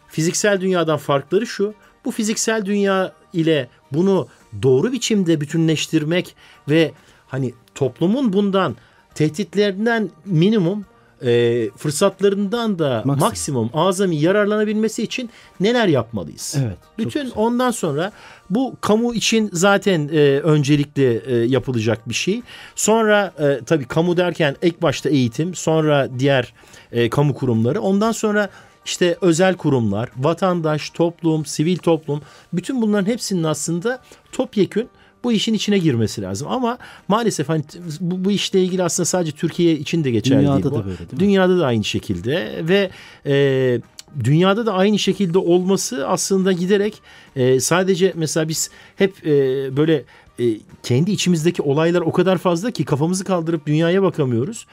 Fiziksel 0.08 0.60
dünyadan 0.60 0.99
farkları 0.99 1.46
şu. 1.46 1.75
Bu 2.04 2.10
fiziksel 2.10 2.64
dünya 2.64 3.12
ile 3.32 3.68
bunu 3.92 4.28
doğru 4.62 4.92
biçimde 4.92 5.40
bütünleştirmek 5.40 6.34
ve 6.68 6.92
hani 7.28 7.54
toplumun 7.75 8.32
bundan 8.32 8.76
tehditlerinden 9.14 10.11
minimum 10.25 10.85
e, 11.23 11.71
fırsatlarından 11.76 12.79
da 12.79 13.02
maksimum. 13.05 13.19
maksimum 13.19 13.71
azami 13.75 14.17
yararlanabilmesi 14.17 15.02
için 15.02 15.31
neler 15.61 15.88
yapmalıyız? 15.88 16.57
Evet. 16.64 16.76
Bütün 16.99 17.31
ondan 17.31 17.71
sonra 17.71 18.12
bu 18.50 18.76
kamu 18.81 19.14
için 19.14 19.50
zaten 19.52 20.09
e, 20.12 20.19
öncelikli 20.40 21.23
e, 21.26 21.37
yapılacak 21.37 22.09
bir 22.09 22.14
şey. 22.14 22.43
Sonra 22.75 23.33
e, 23.38 23.61
tabii 23.67 23.85
kamu 23.85 24.17
derken 24.17 24.57
ilk 24.62 24.83
başta 24.83 25.09
eğitim, 25.09 25.55
sonra 25.55 26.09
diğer 26.19 26.52
e, 26.93 27.11
kamu 27.11 27.35
kurumları, 27.35 27.81
ondan 27.81 28.12
sonra 28.12 28.49
işte 28.85 29.17
özel 29.21 29.57
kurumlar, 29.57 30.11
vatandaş, 30.17 30.90
toplum, 30.90 31.47
sivil 31.47 31.76
toplum 31.76 32.23
bütün 32.52 32.83
bunların 32.83 33.07
hepsinin 33.07 33.45
aslında 33.45 33.99
topyekün 34.33 34.88
bu 35.24 35.32
işin 35.32 35.54
içine 35.54 35.78
girmesi 35.78 36.22
lazım. 36.22 36.48
Ama 36.50 36.78
maalesef 37.08 37.48
hani 37.48 37.64
bu, 38.00 38.24
bu 38.24 38.30
işle 38.30 38.62
ilgili 38.62 38.82
aslında 38.82 39.06
sadece 39.06 39.32
Türkiye 39.32 39.74
için 39.74 40.04
de 40.04 40.10
geçerli 40.10 40.40
Dünyada 40.40 40.62
değil 40.62 40.74
bu. 40.74 40.78
da 40.78 40.86
böyle 40.86 40.98
değil 40.98 41.12
mi? 41.12 41.20
Dünyada 41.20 41.58
da 41.58 41.66
aynı 41.66 41.84
şekilde 41.84 42.62
ve 42.68 42.90
e, 43.26 43.80
dünyada 44.24 44.66
da 44.66 44.72
aynı 44.72 44.98
şekilde 44.98 45.38
olması 45.38 46.08
aslında 46.08 46.52
giderek 46.52 47.02
e, 47.36 47.60
sadece 47.60 48.12
mesela 48.16 48.48
biz 48.48 48.70
hep 48.96 49.26
e, 49.26 49.30
böyle 49.76 50.04
e, 50.38 50.44
kendi 50.82 51.10
içimizdeki 51.10 51.62
olaylar 51.62 52.00
o 52.00 52.12
kadar 52.12 52.38
fazla 52.38 52.70
ki 52.70 52.84
kafamızı 52.84 53.24
kaldırıp 53.24 53.66
dünyaya 53.66 54.02
bakamıyoruz. 54.02 54.66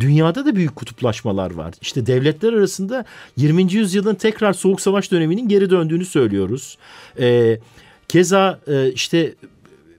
Dünyada 0.00 0.46
da 0.46 0.56
büyük 0.56 0.76
kutuplaşmalar 0.76 1.50
var. 1.50 1.74
İşte 1.80 2.06
devletler 2.06 2.52
arasında 2.52 3.04
20. 3.36 3.72
yüzyılın 3.72 4.14
tekrar 4.14 4.52
soğuk 4.52 4.80
savaş 4.80 5.12
döneminin 5.12 5.48
geri 5.48 5.70
döndüğünü 5.70 6.04
söylüyoruz. 6.04 6.78
E, 7.20 7.58
keza 8.08 8.60
e, 8.66 8.92
işte 8.92 9.34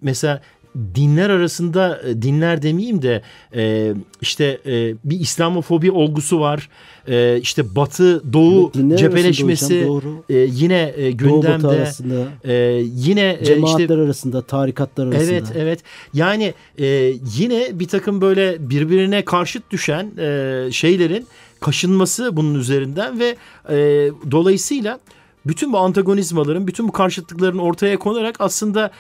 mesela 0.01 0.41
dinler 0.95 1.29
arasında 1.29 2.01
e, 2.07 2.21
dinler 2.21 2.61
demeyeyim 2.61 3.01
de 3.01 3.21
e, 3.55 3.93
işte 4.21 4.59
e, 4.65 4.95
bir 5.03 5.19
İslamofobi 5.19 5.91
olgusu 5.91 6.39
var. 6.39 6.69
E, 7.07 7.39
işte 7.41 7.75
Batı 7.75 8.33
Doğu 8.33 8.71
evet, 8.75 8.99
cepheleşmesi 8.99 9.87
e, 10.29 10.37
yine 10.37 10.93
e, 10.97 11.11
gündemde. 11.11 11.63
Doğu 11.63 11.71
arasında, 11.71 12.27
e, 12.43 12.53
yine 12.95 13.37
e, 13.39 13.45
cemaatler 13.45 13.83
işte, 13.83 13.93
arasında, 13.93 14.41
tarikatlar 14.41 15.07
arasında. 15.07 15.31
Evet, 15.31 15.47
evet. 15.55 15.79
Yani 16.13 16.53
e, 16.79 16.85
yine 17.37 17.79
bir 17.79 17.87
takım 17.87 18.21
böyle 18.21 18.69
birbirine 18.69 19.25
karşıt 19.25 19.71
düşen 19.71 20.11
e, 20.17 20.67
şeylerin 20.71 21.27
kaşınması 21.59 22.37
bunun 22.37 22.55
üzerinden 22.55 23.19
ve 23.19 23.35
e, 23.69 23.75
dolayısıyla 24.31 24.99
bütün 25.45 25.73
bu 25.73 25.77
antagonizmaların, 25.77 26.67
bütün 26.67 26.87
bu 26.87 26.91
karşıtlıkların 26.91 27.57
ortaya 27.57 27.99
konarak 27.99 28.35
aslında 28.39 28.91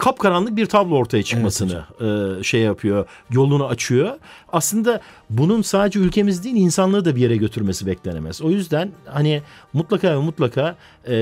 kapkaranlık 0.00 0.56
bir 0.56 0.66
tablo 0.66 0.96
ortaya 0.96 1.22
çıkmasını 1.22 1.84
evet, 2.00 2.40
e, 2.40 2.42
şey 2.42 2.60
yapıyor, 2.60 3.06
yolunu 3.30 3.66
açıyor. 3.66 4.18
Aslında 4.52 5.00
bunun 5.30 5.62
sadece 5.62 5.98
ülkemiz 5.98 6.44
değil 6.44 6.56
insanlığı 6.56 7.04
da 7.04 7.16
bir 7.16 7.20
yere 7.20 7.36
götürmesi 7.36 7.86
beklenemez. 7.86 8.42
O 8.42 8.50
yüzden 8.50 8.92
hani 9.06 9.42
mutlaka 9.72 10.10
ve 10.10 10.16
mutlaka 10.16 10.76
e, 11.08 11.14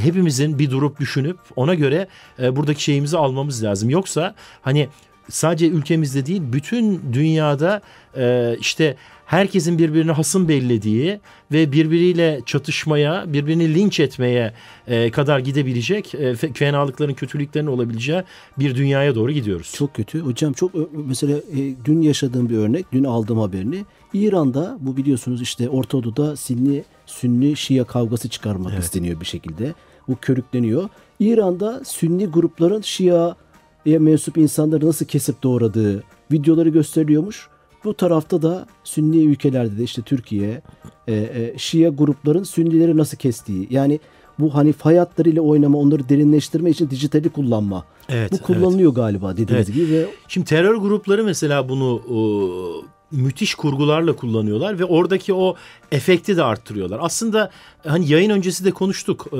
hepimizin 0.00 0.58
bir 0.58 0.70
durup 0.70 1.00
düşünüp 1.00 1.38
ona 1.56 1.74
göre 1.74 2.08
e, 2.38 2.56
buradaki 2.56 2.82
şeyimizi 2.82 3.18
almamız 3.18 3.64
lazım. 3.64 3.90
Yoksa 3.90 4.34
hani 4.62 4.88
sadece 5.28 5.66
ülkemizde 5.66 6.26
değil 6.26 6.42
bütün 6.52 7.12
dünyada 7.12 7.80
e, 8.16 8.56
işte 8.60 8.96
herkesin 9.26 9.78
birbirine 9.78 10.12
hasım 10.12 10.48
bellediği 10.48 11.20
ve 11.52 11.72
birbiriyle 11.72 12.40
çatışmaya, 12.46 13.32
birbirini 13.32 13.74
linç 13.74 14.00
etmeye 14.00 14.52
e, 14.86 15.10
kadar 15.10 15.38
gidebilecek 15.38 16.14
e, 16.14 16.34
fenalıkların, 16.34 17.14
kötülüklerin 17.14 17.66
olabileceği 17.66 18.22
bir 18.58 18.74
dünyaya 18.74 19.14
doğru 19.14 19.32
gidiyoruz. 19.32 19.72
Çok 19.76 19.94
kötü. 19.94 20.20
Hocam 20.20 20.52
çok 20.52 20.72
mesela 20.92 21.38
e, 21.38 21.58
dün 21.84 22.02
yaşadığım 22.02 22.48
bir 22.48 22.56
örnek, 22.56 22.86
dün 22.92 23.04
aldığım 23.04 23.38
haberini. 23.38 23.84
İran'da 24.14 24.78
bu 24.80 24.96
biliyorsunuz 24.96 25.42
işte 25.42 25.68
Orta 25.68 26.02
Doğu'da 26.02 26.36
Sünni, 26.36 26.84
Sünni 27.06 27.56
Şia 27.56 27.84
kavgası 27.84 28.28
çıkarmak 28.28 28.72
evet. 28.72 28.84
isteniyor 28.84 29.20
bir 29.20 29.26
şekilde. 29.26 29.74
Bu 30.08 30.16
körükleniyor. 30.16 30.88
İran'da 31.20 31.84
Sünni 31.84 32.26
grupların 32.26 32.80
Şia'ya 32.80 33.98
mensup 33.98 34.38
insanları 34.38 34.86
nasıl 34.86 35.06
kesip 35.06 35.42
doğradığı 35.42 36.02
videoları 36.32 36.68
gösteriliyormuş. 36.68 37.48
Bu 37.86 37.94
tarafta 37.94 38.42
da 38.42 38.66
Sünni 38.84 39.24
ülkelerde 39.24 39.78
de 39.78 39.82
işte 39.82 40.02
Türkiye, 40.02 40.62
e, 41.08 41.14
e, 41.14 41.54
Şia 41.58 41.90
grupların 41.90 42.42
Sünnileri 42.42 42.96
nasıl 42.96 43.16
kestiği. 43.16 43.66
Yani 43.70 44.00
bu 44.38 44.54
hani 44.54 44.72
fay 44.72 44.96
hatlarıyla 44.96 45.42
oynama, 45.42 45.78
onları 45.78 46.08
derinleştirme 46.08 46.70
için 46.70 46.90
dijitali 46.90 47.28
kullanma. 47.28 47.84
Evet, 48.08 48.32
bu 48.32 48.38
kullanılıyor 48.38 48.88
evet. 48.88 48.96
galiba 48.96 49.36
dediğiniz 49.36 49.70
evet. 49.70 49.74
gibi. 49.74 49.92
Ve... 49.92 50.06
Şimdi 50.28 50.46
terör 50.46 50.74
grupları 50.74 51.24
mesela 51.24 51.68
bunu 51.68 52.02
e, 52.08 53.16
müthiş 53.16 53.54
kurgularla 53.54 54.16
kullanıyorlar 54.16 54.78
ve 54.78 54.84
oradaki 54.84 55.34
o 55.34 55.56
efekti 55.92 56.36
de 56.36 56.42
arttırıyorlar. 56.42 56.98
Aslında 57.02 57.50
hani 57.86 58.08
yayın 58.08 58.30
öncesi 58.30 58.64
de 58.64 58.70
konuştuk. 58.70 59.26
E, 59.32 59.38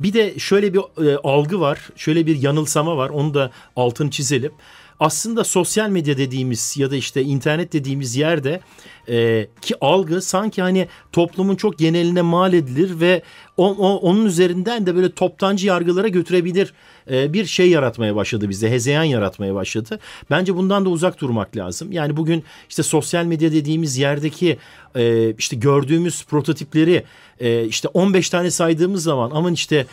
bir 0.00 0.12
de 0.12 0.38
şöyle 0.38 0.74
bir 0.74 1.06
e, 1.06 1.16
algı 1.24 1.60
var, 1.60 1.88
şöyle 1.96 2.26
bir 2.26 2.42
yanılsama 2.42 2.96
var. 2.96 3.10
Onu 3.10 3.34
da 3.34 3.50
altını 3.76 4.10
çizelim 4.10 4.52
aslında 5.00 5.44
sosyal 5.44 5.88
medya 5.88 6.16
dediğimiz 6.16 6.76
ya 6.76 6.90
da 6.90 6.96
işte 6.96 7.22
internet 7.22 7.72
dediğimiz 7.72 8.16
yerde 8.16 8.60
e, 9.08 9.48
ki 9.60 9.74
algı 9.80 10.22
sanki 10.22 10.62
hani 10.62 10.88
toplumun 11.12 11.56
çok 11.56 11.78
geneline 11.78 12.22
mal 12.22 12.52
edilir 12.52 13.00
ve 13.00 13.22
o, 13.56 13.68
o, 13.70 13.96
onun 13.96 14.26
üzerinden 14.26 14.86
de 14.86 14.94
böyle 14.94 15.12
toptancı 15.12 15.66
yargılara 15.66 16.08
götürebilir 16.08 16.74
e, 17.10 17.32
bir 17.32 17.44
şey 17.44 17.70
yaratmaya 17.70 18.16
başladı 18.16 18.48
bizde. 18.48 18.70
Hezeyan 18.70 19.04
yaratmaya 19.04 19.54
başladı. 19.54 19.98
Bence 20.30 20.56
bundan 20.56 20.84
da 20.84 20.88
uzak 20.88 21.20
durmak 21.20 21.56
lazım. 21.56 21.92
Yani 21.92 22.16
bugün 22.16 22.44
işte 22.68 22.82
sosyal 22.82 23.24
medya 23.24 23.52
dediğimiz 23.52 23.98
yerdeki 23.98 24.58
e, 24.94 25.34
işte 25.38 25.56
gördüğümüz 25.56 26.24
prototipleri 26.24 27.04
e, 27.40 27.64
işte 27.64 27.88
15 27.88 28.30
tane 28.30 28.50
saydığımız 28.50 29.02
zaman 29.02 29.30
aman 29.34 29.52
işte 29.52 29.86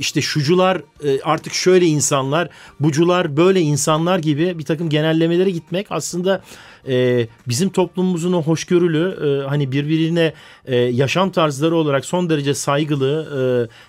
işte 0.00 0.20
şucular 0.20 0.82
artık 1.24 1.54
şöyle 1.54 1.86
insanlar, 1.86 2.48
bucular 2.80 3.36
böyle 3.36 3.60
insanlar 3.60 4.18
gibi 4.18 4.58
bir 4.58 4.64
takım 4.64 4.88
genellemelere 4.88 5.50
gitmek 5.50 5.86
aslında 5.90 6.42
e, 6.88 7.26
bizim 7.48 7.68
toplumumuzun 7.68 8.32
o 8.32 8.42
hoşgörülü 8.42 9.18
e, 9.26 9.48
hani 9.48 9.72
birbirine 9.72 10.32
e, 10.64 10.76
yaşam 10.76 11.30
tarzları 11.30 11.76
olarak 11.76 12.04
son 12.04 12.30
derece 12.30 12.54
saygılı 12.54 13.28
e, 13.38 13.42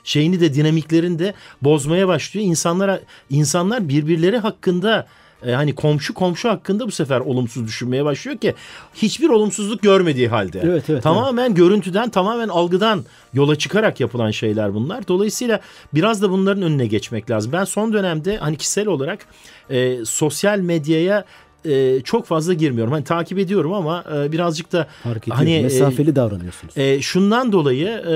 şeyini 0.04 0.40
de 0.40 0.54
dinamiklerini 0.54 1.20
de 1.20 1.34
bozmaya 1.62 2.08
başlıyor. 2.08 2.48
İnsanlara 2.48 3.00
insanlar 3.30 3.90
birbirleri 3.90 4.38
hakkında 4.38 5.08
e, 5.46 5.52
hani 5.52 5.76
komşu 5.76 6.14
komşu 6.14 6.50
hakkında 6.50 6.88
bu 6.88 6.92
sefer 6.92 7.20
olumsuz 7.20 7.68
düşünmeye 7.68 8.06
başlıyor 8.06 8.38
ki 8.38 8.54
hiçbir 8.94 9.30
olumsuzluk 9.30 9.82
görmediği 9.82 10.28
halde. 10.28 10.62
Evet, 10.64 10.90
evet, 10.90 11.04
tamamen 11.04 11.48
evet. 11.48 11.58
görüntüden, 11.58 12.10
tamamen 12.10 12.48
algıdan 12.48 13.04
yola 13.34 13.56
çıkarak 13.56 14.00
yapılan 14.00 14.32
şeyler 14.32 14.74
bunlar. 14.74 15.08
Dolayısıyla 15.08 15.60
biraz 15.94 16.22
da 16.22 16.32
bunların 16.32 16.64
önüne 16.64 16.88
geçmek 16.88 17.30
lazım. 17.30 17.52
Ben 17.52 17.64
son 17.64 17.94
dönemde 17.94 18.38
hani 18.38 18.58
kişisel 18.58 18.88
olarak 18.88 19.26
e, 19.70 20.06
sosyal 20.06 20.60
medyaya 20.60 21.26
e, 21.66 22.02
çok 22.04 22.26
fazla 22.26 22.54
girmiyorum. 22.54 22.94
Hani 22.94 23.04
takip 23.04 23.40
ediyorum 23.40 23.74
ama 23.74 24.04
e, 24.16 24.32
birazcık 24.32 24.72
da 24.72 24.88
Fark 25.04 25.30
hani 25.30 25.54
e, 25.54 25.62
mesafeli 25.62 26.16
davranıyorsunuz. 26.16 26.78
E, 26.78 27.02
şundan 27.02 27.52
dolayı 27.52 27.88
e, 27.88 28.16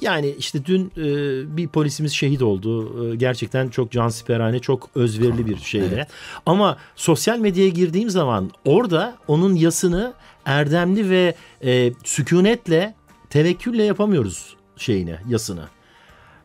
yani 0.00 0.34
işte 0.38 0.64
dün 0.64 0.92
e, 0.96 1.56
bir 1.56 1.68
polisimiz 1.68 2.12
şehit 2.12 2.42
oldu. 2.42 3.12
E, 3.12 3.16
gerçekten 3.16 3.68
çok 3.68 3.90
cansiperane, 3.90 4.58
çok 4.58 4.90
özverili 4.94 5.46
bir 5.46 5.56
şeyle. 5.56 5.94
Evet. 5.94 6.08
Ama 6.46 6.78
sosyal 6.96 7.38
medyaya 7.38 7.68
girdiğim 7.68 8.10
zaman 8.10 8.50
orada 8.64 9.16
onun 9.28 9.54
yasını 9.54 10.12
erdemli 10.46 11.10
ve 11.10 11.34
e, 11.64 11.92
sükunetle, 12.04 12.94
tevekkülle 13.30 13.82
yapamıyoruz 13.82 14.56
şeyini, 14.76 15.16
yasını. 15.28 15.64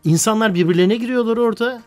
İnsanlar 0.04 0.56
birbirlerine 0.56 0.96
giriyorlar 0.96 1.38
orada. 1.38 1.82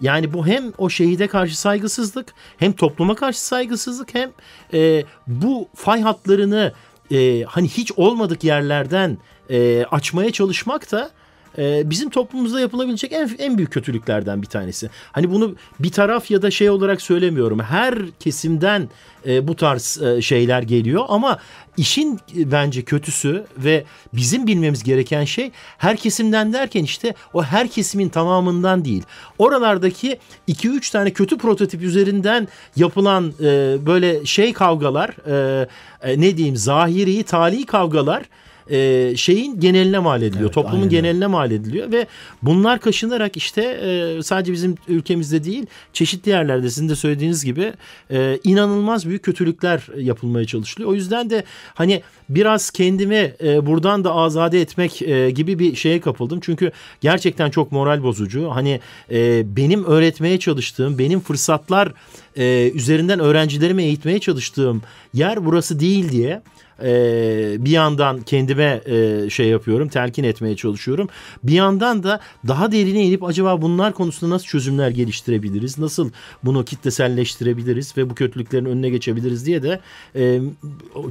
Yani 0.00 0.32
bu 0.32 0.46
hem 0.46 0.72
o 0.78 0.88
şehide 0.90 1.26
karşı 1.26 1.60
saygısızlık, 1.60 2.34
hem 2.58 2.72
topluma 2.72 3.14
karşı 3.14 3.44
saygısızlık, 3.44 4.14
hem 4.14 4.30
e, 4.74 5.04
bu 5.26 5.68
fay 5.74 6.02
hatlarını 6.02 6.72
e, 7.10 7.42
hani 7.42 7.68
hiç 7.68 7.92
olmadık 7.92 8.44
yerlerden 8.44 9.18
e, 9.50 9.84
açmaya 9.84 10.32
çalışmak 10.32 10.92
da 10.92 11.10
e, 11.58 11.90
bizim 11.90 12.10
toplumumuzda 12.10 12.60
yapılabilecek 12.60 13.12
en, 13.12 13.30
en 13.38 13.58
büyük 13.58 13.72
kötülüklerden 13.72 14.42
bir 14.42 14.46
tanesi. 14.46 14.90
Hani 15.12 15.30
bunu 15.30 15.56
bir 15.80 15.90
taraf 15.90 16.30
ya 16.30 16.42
da 16.42 16.50
şey 16.50 16.70
olarak 16.70 17.02
söylemiyorum. 17.02 17.60
Her 17.60 17.94
kesimden 18.20 18.88
e, 19.26 19.48
bu 19.48 19.56
tarz 19.56 20.02
e, 20.02 20.22
şeyler 20.22 20.62
geliyor 20.62 21.04
ama 21.08 21.38
işin 21.76 22.20
e, 22.38 22.52
bence 22.52 22.82
kötüsü 22.82 23.44
ve 23.58 23.84
bizim 24.12 24.46
bilmemiz 24.46 24.82
gereken 24.82 25.24
şey 25.24 25.50
her 25.78 25.96
kesimden 25.96 26.52
derken 26.52 26.84
işte 26.84 27.14
o 27.32 27.42
her 27.42 27.68
kesimin 27.68 28.08
tamamından 28.08 28.84
değil. 28.84 29.02
Oralardaki 29.38 30.18
2-3 30.48 30.92
tane 30.92 31.12
kötü 31.12 31.38
prototip 31.38 31.82
üzerinden 31.82 32.48
yapılan 32.76 33.32
e, 33.40 33.76
böyle 33.86 34.26
şey 34.26 34.52
kavgalar 34.52 35.10
e, 35.26 35.68
e, 36.02 36.20
ne 36.20 36.36
diyeyim 36.36 36.56
zahiri 36.56 37.22
tali 37.22 37.66
kavgalar 37.66 38.22
e, 38.70 39.12
şeyin 39.16 39.60
geneline 39.60 39.98
mal 39.98 40.22
ediliyor. 40.22 40.44
Evet, 40.44 40.54
toplumun 40.54 40.76
aynen. 40.76 40.88
geneline 40.88 41.26
mal 41.26 41.50
ediliyor 41.50 41.92
ve 41.92 42.06
bunlar 42.42 42.80
kaşınarak 42.80 43.36
işte 43.36 43.62
e, 43.62 44.22
sadece 44.22 44.52
bizim 44.52 44.74
ülkemizde 44.88 45.44
değil 45.44 45.66
çeşitli 45.92 46.30
yerlerde 46.30 46.70
sizin 46.70 46.88
de 46.88 46.96
söylediğiniz 46.96 47.44
gibi 47.44 47.72
e, 48.10 48.38
inanılmaz 48.44 49.06
büyük 49.08 49.22
kötülükler 49.22 49.86
yapılmaya 49.98 50.46
çalışılıyor. 50.46 50.90
O 50.90 50.94
yüzden 50.94 51.30
de 51.30 51.44
hani 51.74 52.02
biraz 52.28 52.70
kendimi 52.70 53.34
e, 53.42 53.66
buradan 53.66 54.04
da 54.04 54.14
azade 54.14 54.60
etmek 54.60 55.02
e, 55.02 55.30
gibi 55.30 55.58
bir 55.58 55.76
şeye 55.76 56.00
kapıldım. 56.00 56.40
Çünkü 56.42 56.72
gerçekten 57.00 57.50
çok 57.50 57.72
moral 57.72 58.02
bozucu. 58.02 58.50
Hani 58.50 58.80
e, 59.10 59.42
benim 59.56 59.84
öğretmeye 59.84 60.38
çalıştığım, 60.38 60.98
benim 60.98 61.20
fırsatlar 61.20 61.92
e, 62.36 62.70
üzerinden 62.74 63.20
öğrencilerimi 63.20 63.82
eğitmeye 63.82 64.18
çalıştığım 64.18 64.82
yer 65.14 65.46
burası 65.46 65.80
değil 65.80 66.08
diye 66.12 66.42
e, 66.82 67.56
bir 67.58 67.70
yandan 67.70 68.22
kendime 68.22 68.80
e, 68.86 69.30
şey 69.30 69.48
yapıyorum, 69.48 69.88
telkin 69.88 70.24
etmeye 70.24 70.56
çalışıyorum. 70.56 71.08
Bir 71.42 71.52
yandan 71.52 72.02
da 72.02 72.20
daha 72.48 72.72
derine 72.72 73.04
inip 73.04 73.24
acaba 73.24 73.62
bunlar 73.62 73.92
konusunda 73.92 74.34
nasıl 74.34 74.46
çözümler 74.46 74.90
geliştirebiliriz? 74.90 75.78
Nasıl 75.78 76.10
bunu 76.44 76.64
kitleselleştirebiliriz 76.64 77.96
ve 77.96 78.10
bu 78.10 78.14
kötülüklerin 78.14 78.64
önüne 78.64 78.90
geçebiliriz 78.90 79.46
diye 79.46 79.62
de 79.62 79.80
e, 80.16 80.40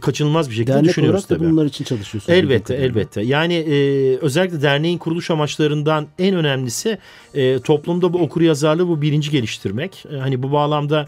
kaçınılmaz 0.01 0.49
bir 0.49 0.55
şekilde 0.55 0.73
Dernek 0.73 0.89
düşünüyoruz 0.89 1.25
tabii. 1.25 1.39
Dernek 1.39 1.53
bunlar 1.53 1.65
için 1.65 1.85
çalışıyorsunuz. 1.85 2.37
Elbette, 2.37 2.75
elbette. 2.75 3.21
Yani 3.21 3.53
e, 3.53 4.17
özellikle 4.17 4.61
derneğin 4.61 4.97
kuruluş 4.97 5.31
amaçlarından 5.31 6.07
en 6.19 6.35
önemlisi 6.35 6.97
e, 7.33 7.59
toplumda 7.59 8.13
bu 8.13 8.19
okur 8.19 8.41
yazarlığı 8.41 8.87
bu 8.87 9.01
bilinci 9.01 9.31
geliştirmek. 9.31 10.05
E, 10.11 10.15
hani 10.17 10.43
bu 10.43 10.51
bağlamda 10.51 11.07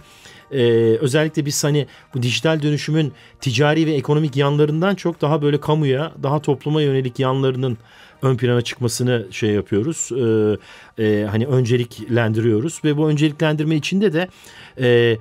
e, 0.52 0.62
özellikle 1.02 1.46
biz 1.46 1.64
hani 1.64 1.88
bu 2.14 2.24
dijital 2.24 2.62
dönüşümün 2.62 3.14
ticari 3.42 3.86
ve 3.86 3.92
ekonomik 3.92 4.36
yanlarından 4.36 4.96
çok 4.96 5.22
daha 5.22 5.42
böyle 5.42 5.60
kamuya, 5.60 6.12
daha 6.24 6.42
topluma 6.42 6.82
yönelik 6.82 7.20
yanlarının 7.20 7.78
ön 8.22 8.38
plana 8.38 8.62
çıkmasını 8.62 9.28
şey 9.32 9.50
yapıyoruz. 9.50 10.10
E, 10.12 11.04
e, 11.04 11.26
hani 11.26 11.46
önceliklendiriyoruz 11.46 12.82
ve 12.84 12.98
bu 12.98 13.10
önceliklendirme 13.10 13.76
içinde 13.76 14.14
de 14.14 14.28
e, 14.82 15.18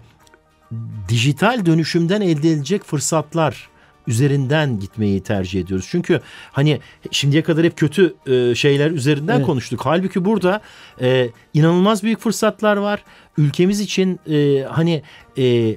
dijital 1.08 1.66
dönüşümden 1.66 2.20
elde 2.20 2.50
edilecek 2.50 2.84
fırsatlar 2.84 3.68
üzerinden 4.06 4.80
gitmeyi 4.80 5.22
tercih 5.22 5.60
ediyoruz. 5.60 5.86
Çünkü 5.90 6.20
hani 6.52 6.80
şimdiye 7.10 7.42
kadar 7.42 7.64
hep 7.64 7.76
kötü 7.76 8.14
e, 8.26 8.54
şeyler 8.54 8.90
üzerinden 8.90 9.36
evet. 9.36 9.46
konuştuk. 9.46 9.80
Halbuki 9.84 10.24
burada 10.24 10.60
e, 11.00 11.28
inanılmaz 11.54 12.02
büyük 12.02 12.20
fırsatlar 12.20 12.76
var. 12.76 13.04
Ülkemiz 13.38 13.80
için 13.80 14.20
e, 14.30 14.62
hani 14.62 15.02
e, 15.38 15.76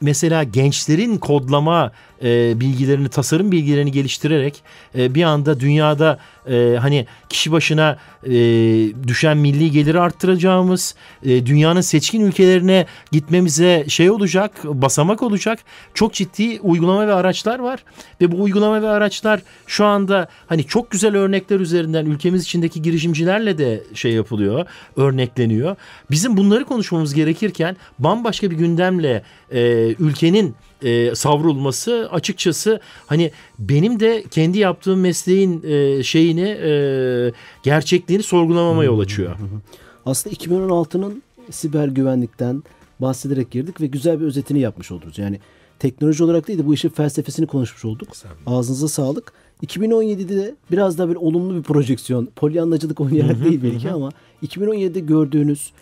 mesela 0.00 0.42
gençlerin 0.42 1.18
kodlama 1.18 1.92
e, 2.22 2.60
bilgilerini, 2.60 3.08
tasarım 3.08 3.52
bilgilerini 3.52 3.92
geliştirerek 3.92 4.62
e, 4.98 5.14
bir 5.14 5.22
anda 5.22 5.60
dünyada 5.60 6.18
e, 6.50 6.76
hani 6.80 7.06
kişi 7.28 7.52
başına 7.52 7.98
e, 8.24 8.32
düşen 9.08 9.36
milli 9.36 9.70
geliri 9.70 10.00
arttıracağımız, 10.00 10.94
e, 11.24 11.46
dünyanın 11.46 11.80
seçkin 11.80 12.20
ülkelerine 12.20 12.86
gitmemize 13.12 13.84
şey 13.88 14.10
olacak, 14.10 14.50
basamak 14.64 15.22
olacak. 15.22 15.58
Çok 15.94 16.14
ciddi 16.14 16.60
uygulama 16.60 17.06
ve 17.06 17.14
araçlar 17.14 17.58
var 17.58 17.84
ve 18.20 18.32
bu 18.32 18.42
uygulama 18.42 18.82
ve 18.82 18.88
araçlar 18.88 19.40
şu 19.66 19.84
anda 19.84 20.28
hani 20.46 20.64
çok 20.64 20.90
güzel 20.90 21.16
örnekler 21.16 21.60
üzerinden 21.60 22.06
ülkemiz 22.06 22.42
içindeki 22.42 22.82
girişimcilerle 22.82 23.58
de 23.58 23.82
şey 23.94 24.12
yapılıyor, 24.12 24.66
örnekleniyor. 24.96 25.76
Bizim 26.10 26.36
bunları 26.36 26.64
konuşmamız 26.64 27.14
gerekirken 27.14 27.76
bambaşka 27.98 28.50
bir 28.50 28.56
gündemle 28.56 29.22
e, 29.52 29.88
ülkenin 29.98 30.54
e, 30.82 31.14
savrulması 31.14 32.08
açıkçası 32.12 32.80
hani 33.06 33.30
benim 33.58 34.00
de 34.00 34.24
kendi 34.30 34.58
yaptığım 34.58 35.00
mesleğin 35.00 35.62
e, 35.62 36.02
şeyini 36.02 36.48
e, 36.62 36.72
gerçekliğini 37.62 38.22
sorgulamama 38.22 38.84
yol 38.84 39.00
açıyor. 39.00 39.36
Aslında 40.06 40.36
2016'nın 40.36 41.22
siber 41.50 41.88
güvenlikten 41.88 42.62
bahsederek 43.00 43.50
girdik 43.50 43.80
ve 43.80 43.86
güzel 43.86 44.20
bir 44.20 44.24
özetini 44.24 44.60
yapmış 44.60 44.92
oluruz. 44.92 45.18
Yani 45.18 45.40
teknoloji 45.78 46.24
olarak 46.24 46.48
değil 46.48 46.58
de 46.58 46.66
bu 46.66 46.74
işin 46.74 46.88
felsefesini 46.88 47.46
konuşmuş 47.46 47.84
olduk. 47.84 48.08
Ağzınıza 48.46 48.88
sağlık. 48.88 49.32
2017'de 49.66 50.54
biraz 50.70 50.98
daha 50.98 51.08
böyle 51.08 51.18
olumlu 51.18 51.56
bir 51.56 51.62
projeksiyon. 51.62 52.28
Polyanlacılık 52.36 53.00
oynayarak 53.00 53.44
değil 53.44 53.60
belki 53.62 53.90
ama 53.90 54.10
2017'de 54.42 55.00
gördüğünüz 55.00 55.72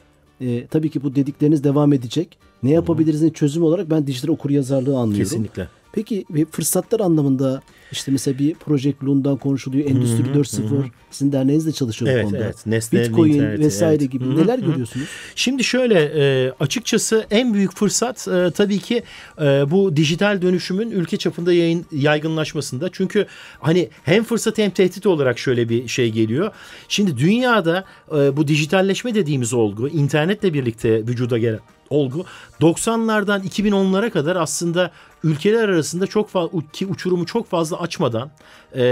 e, 0.40 0.66
tabii 0.66 0.90
ki 0.90 1.02
bu 1.02 1.14
dedikleriniz 1.14 1.64
devam 1.64 1.92
edecek. 1.92 2.38
Ne 2.62 2.70
yapabilirizin 2.70 3.30
çözüm 3.30 3.62
olarak 3.62 3.90
ben 3.90 4.06
dijital 4.06 4.28
okur 4.28 4.50
yazarlığı 4.50 4.98
anlıyorum. 4.98 5.24
Kesinlikle. 5.24 5.68
Peki 5.92 6.24
fırsatlar 6.50 7.00
anlamında 7.00 7.62
işte 7.92 8.12
mesela 8.12 8.38
bir 8.38 8.54
Project 8.54 9.04
Loon'dan 9.04 9.36
konuşuluyor. 9.36 9.90
Endüstri 9.90 10.22
4.0 10.22 10.84
sizin 11.10 11.32
derneğiniz 11.32 11.66
de 11.66 11.72
çalışıyor 11.72 12.12
evet, 12.12 12.24
bu 12.24 12.30
konuda. 12.30 12.44
Evet, 12.44 12.66
Nesne 12.66 13.00
Bitcoin 13.00 13.40
vesaire 13.40 14.02
evet. 14.02 14.12
gibi 14.12 14.24
Hı-hı. 14.24 14.38
neler 14.38 14.58
görüyorsunuz? 14.58 15.08
Şimdi 15.34 15.64
şöyle 15.64 16.12
e, 16.16 16.52
açıkçası 16.60 17.26
en 17.30 17.54
büyük 17.54 17.76
fırsat 17.76 18.28
e, 18.28 18.50
tabii 18.50 18.78
ki 18.78 19.02
e, 19.40 19.44
bu 19.70 19.96
dijital 19.96 20.42
dönüşümün 20.42 20.90
ülke 20.90 21.16
çapında 21.16 21.52
yayın, 21.52 21.86
yaygınlaşmasında. 21.92 22.88
Çünkü 22.92 23.26
hani 23.60 23.88
hem 24.04 24.24
fırsat 24.24 24.58
hem 24.58 24.70
tehdit 24.70 25.06
olarak 25.06 25.38
şöyle 25.38 25.68
bir 25.68 25.88
şey 25.88 26.10
geliyor. 26.10 26.50
Şimdi 26.88 27.16
dünyada 27.16 27.84
bu 28.10 28.48
dijitalleşme 28.48 29.14
dediğimiz 29.14 29.52
olgu 29.54 29.88
internetle 29.88 30.54
birlikte 30.54 31.06
vücuda 31.06 31.38
gelen 31.38 31.60
olgu 31.90 32.24
90'lardan 32.60 33.44
2010'lara 33.48 34.10
kadar 34.10 34.36
aslında 34.36 34.90
ülkeler 35.24 35.68
arasında 35.68 36.06
çok 36.06 36.28
fazla 36.28 36.60
ki 36.72 36.86
uçurumu 36.86 37.26
çok 37.26 37.50
fazla 37.50 37.80
açmadan 37.80 38.30
e, 38.74 38.82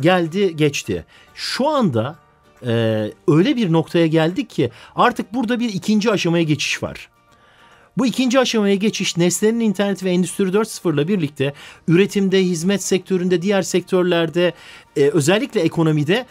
geldi 0.00 0.56
geçti. 0.56 1.04
Şu 1.34 1.68
anda 1.68 2.16
e, 2.66 2.72
öyle 3.28 3.56
bir 3.56 3.72
noktaya 3.72 4.06
geldik 4.06 4.50
ki 4.50 4.70
artık 4.96 5.34
burada 5.34 5.60
bir 5.60 5.68
ikinci 5.68 6.10
aşamaya 6.10 6.42
geçiş 6.44 6.82
var. 6.82 7.08
Bu 7.98 8.06
ikinci 8.06 8.40
aşamaya 8.40 8.74
geçiş 8.74 9.16
nesnenin 9.16 9.60
interneti 9.60 10.04
ve 10.04 10.10
Endüstri 10.10 10.44
4.0 10.44 10.94
ile 10.94 11.08
birlikte 11.08 11.54
üretimde, 11.88 12.44
hizmet 12.44 12.82
sektöründe, 12.82 13.42
diğer 13.42 13.62
sektörlerde 13.62 14.52
e, 14.96 15.08
özellikle 15.08 15.60
ekonomide 15.60 16.26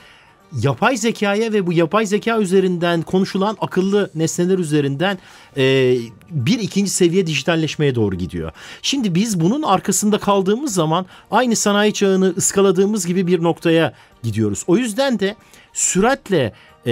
yapay 0.61 0.97
zekaya 0.97 1.53
ve 1.53 1.67
bu 1.67 1.73
yapay 1.73 2.05
zeka 2.05 2.39
üzerinden 2.39 3.01
konuşulan 3.01 3.57
akıllı 3.61 4.09
nesneler 4.15 4.57
üzerinden 4.57 5.17
e, 5.57 5.95
bir 6.29 6.59
ikinci 6.59 6.91
seviye 6.91 7.27
dijitalleşmeye 7.27 7.95
doğru 7.95 8.15
gidiyor. 8.15 8.51
Şimdi 8.81 9.15
biz 9.15 9.39
bunun 9.39 9.61
arkasında 9.61 10.17
kaldığımız 10.17 10.73
zaman 10.73 11.05
aynı 11.31 11.55
sanayi 11.55 11.93
çağını 11.93 12.33
ıskaladığımız 12.37 13.05
gibi 13.05 13.27
bir 13.27 13.43
noktaya 13.43 13.93
gidiyoruz. 14.23 14.63
O 14.67 14.77
yüzden 14.77 15.19
de 15.19 15.35
süratle 15.73 16.53
e, 16.85 16.91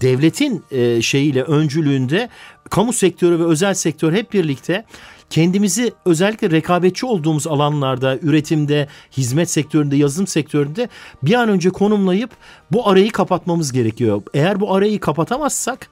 devletin 0.00 0.64
e, 0.70 1.02
şeyiyle 1.02 1.42
öncülüğünde 1.42 2.28
kamu 2.70 2.92
sektörü 2.92 3.38
ve 3.38 3.44
özel 3.44 3.74
sektör 3.74 4.12
hep 4.12 4.32
birlikte 4.32 4.84
kendimizi 5.32 5.92
özellikle 6.04 6.50
rekabetçi 6.50 7.06
olduğumuz 7.06 7.46
alanlarda, 7.46 8.18
üretimde, 8.22 8.88
hizmet 9.16 9.50
sektöründe, 9.50 9.96
yazılım 9.96 10.26
sektöründe 10.26 10.88
bir 11.22 11.34
an 11.34 11.48
önce 11.48 11.70
konumlayıp 11.70 12.30
bu 12.70 12.88
arayı 12.88 13.12
kapatmamız 13.12 13.72
gerekiyor. 13.72 14.22
Eğer 14.34 14.60
bu 14.60 14.74
arayı 14.74 15.00
kapatamazsak 15.00 15.88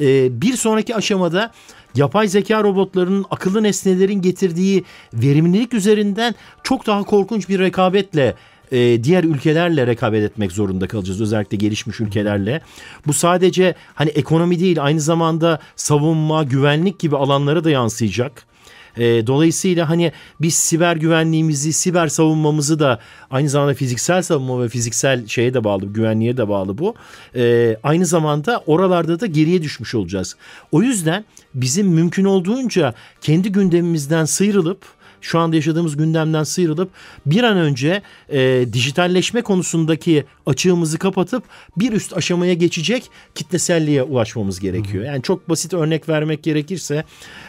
e, 0.00 0.40
bir 0.42 0.56
sonraki 0.56 0.96
aşamada 0.96 1.52
yapay 1.94 2.28
zeka 2.28 2.62
robotlarının 2.62 3.24
akıllı 3.30 3.62
nesnelerin 3.62 4.22
getirdiği 4.22 4.84
verimlilik 5.14 5.74
üzerinden 5.74 6.34
çok 6.62 6.86
daha 6.86 7.02
korkunç 7.02 7.48
bir 7.48 7.58
rekabetle 7.58 8.34
e, 8.72 9.04
diğer 9.04 9.24
ülkelerle 9.24 9.86
rekabet 9.86 10.22
etmek 10.22 10.52
zorunda 10.52 10.88
kalacağız. 10.88 11.20
Özellikle 11.20 11.56
gelişmiş 11.56 12.00
ülkelerle. 12.00 12.60
Bu 13.06 13.12
sadece 13.12 13.74
hani 13.94 14.10
ekonomi 14.10 14.60
değil 14.60 14.82
aynı 14.82 15.00
zamanda 15.00 15.60
savunma, 15.76 16.42
güvenlik 16.42 16.98
gibi 16.98 17.16
alanlara 17.16 17.64
da 17.64 17.70
yansıyacak. 17.70 18.49
E, 18.96 19.26
dolayısıyla 19.26 19.88
hani 19.88 20.12
biz 20.40 20.54
siber 20.54 20.96
güvenliğimizi, 20.96 21.72
siber 21.72 22.08
savunmamızı 22.08 22.78
da 22.78 22.98
aynı 23.30 23.48
zamanda 23.48 23.74
fiziksel 23.74 24.22
savunma 24.22 24.62
ve 24.62 24.68
fiziksel 24.68 25.26
şeye 25.26 25.54
de 25.54 25.64
bağlı, 25.64 25.86
güvenliğe 25.86 26.36
de 26.36 26.48
bağlı 26.48 26.78
bu. 26.78 26.94
E, 27.36 27.76
aynı 27.82 28.06
zamanda 28.06 28.62
oralarda 28.66 29.20
da 29.20 29.26
geriye 29.26 29.62
düşmüş 29.62 29.94
olacağız. 29.94 30.36
O 30.72 30.82
yüzden 30.82 31.24
bizim 31.54 31.88
mümkün 31.88 32.24
olduğunca 32.24 32.94
kendi 33.20 33.52
gündemimizden 33.52 34.24
sıyrılıp 34.24 34.99
şu 35.20 35.38
anda 35.38 35.56
yaşadığımız 35.56 35.96
gündemden 35.96 36.44
sıyrılıp 36.44 36.90
bir 37.26 37.42
an 37.42 37.56
önce 37.56 38.02
e, 38.28 38.66
dijitalleşme 38.72 39.42
konusundaki 39.42 40.24
açığımızı 40.46 40.98
kapatıp 40.98 41.44
bir 41.76 41.92
üst 41.92 42.16
aşamaya 42.16 42.54
geçecek 42.54 43.10
kitleselliğe 43.34 44.02
ulaşmamız 44.02 44.60
gerekiyor. 44.60 45.04
Yani 45.04 45.22
çok 45.22 45.48
basit 45.48 45.74
örnek 45.74 46.08
vermek 46.08 46.42
gerekirse 46.42 47.04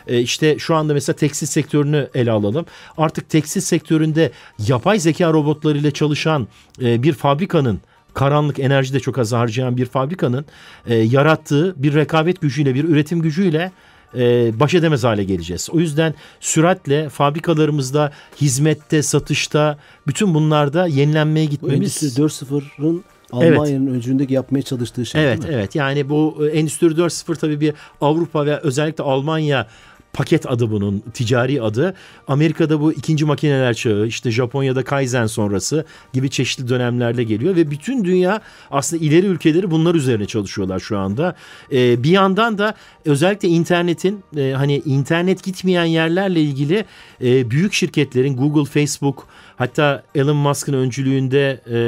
e, 0.08 0.20
işte 0.20 0.60
şu 0.60 0.76
anda 0.76 0.94
mesela 0.94 1.16
tekstil 1.16 1.48
sektörünü 1.48 2.10
ele 2.16 2.32
alalım. 2.32 2.66
Artık 2.98 3.30
tekstil 3.30 3.62
sektöründe 3.62 4.32
yapay 4.68 5.00
zeka 5.00 5.34
robotlarıyla 5.34 5.92
çalışan 5.92 6.48
e, 6.82 7.04
bir 7.04 7.14
fabrikanın 7.14 7.82
karanlık 8.14 8.60
enerji 8.60 8.94
de 8.94 9.00
çok 9.00 9.18
az 9.18 9.32
harcayan 9.32 9.78
bir 9.78 9.86
fabrikanın 9.86 10.46
e, 10.86 10.96
yarattığı 10.96 11.84
bir 11.84 11.94
rekabet 11.94 12.42
gücüyle 12.42 12.76
bir 12.76 12.84
üretim 12.84 13.22
gücüyle 13.22 13.72
e, 14.16 14.60
baş 14.60 14.74
edemez 14.74 15.04
hale 15.04 15.24
geleceğiz. 15.24 15.70
O 15.72 15.80
yüzden 15.80 16.14
süratle 16.40 17.10
fabrikalarımızda, 17.10 18.12
hizmette, 18.42 19.04
satışta 19.04 19.78
bütün 20.08 20.34
bunlarda 20.34 20.88
yenilenmeye 20.88 21.46
gitmemiz. 21.46 21.80
Bu 21.80 22.06
Endüstri 22.06 22.22
4.0'ın 22.24 23.04
Almanya'nın 23.32 23.88
evet. 23.88 23.96
öncündeki 23.96 24.34
yapmaya 24.34 24.62
çalıştığı 24.62 25.06
şey 25.06 25.24
Evet, 25.24 25.40
evet. 25.52 25.76
Yani 25.76 26.10
bu 26.10 26.38
e, 26.46 26.48
Endüstri 26.48 26.88
4.0 26.88 27.36
tabii 27.36 27.60
bir 27.60 27.74
Avrupa 28.02 28.46
ve 28.46 28.58
özellikle 28.58 29.04
Almanya 29.04 29.68
paket 30.14 30.52
adı 30.52 30.72
bunun 30.72 31.04
ticari 31.14 31.62
adı. 31.62 31.94
Amerika'da 32.28 32.82
bu 32.82 32.94
ikinci 32.94 33.26
makineler 33.26 33.74
çağı 33.74 34.08
işte 34.08 34.32
Japonya'da 34.32 34.84
Kaizen 34.84 35.26
sonrası 35.26 35.86
gibi 36.14 36.30
çeşitli 36.30 36.68
dönemlerle 36.68 37.24
geliyor 37.24 37.56
ve 37.56 37.72
bütün 37.72 38.06
dünya 38.06 38.42
aslında 38.72 39.06
ileri 39.06 39.26
ülkeleri 39.26 39.72
bunlar 39.72 39.96
üzerine 39.96 40.26
çalışıyorlar 40.26 40.80
şu 40.80 40.98
anda. 40.98 41.36
Ee, 41.72 42.04
bir 42.04 42.10
yandan 42.10 42.58
da 42.58 42.76
özellikle 43.06 43.48
internetin 43.48 44.24
e, 44.38 44.52
hani 44.52 44.82
internet 44.86 45.44
gitmeyen 45.44 45.86
yerlerle 45.86 46.42
ilgili 46.42 46.86
e, 47.24 47.52
büyük 47.52 47.74
şirketlerin 47.74 48.38
Google, 48.38 48.66
Facebook 48.66 49.28
hatta 49.62 50.04
Elon 50.16 50.36
Musk'ın 50.36 50.74
öncülüğünde 50.74 51.62
e, 51.72 51.80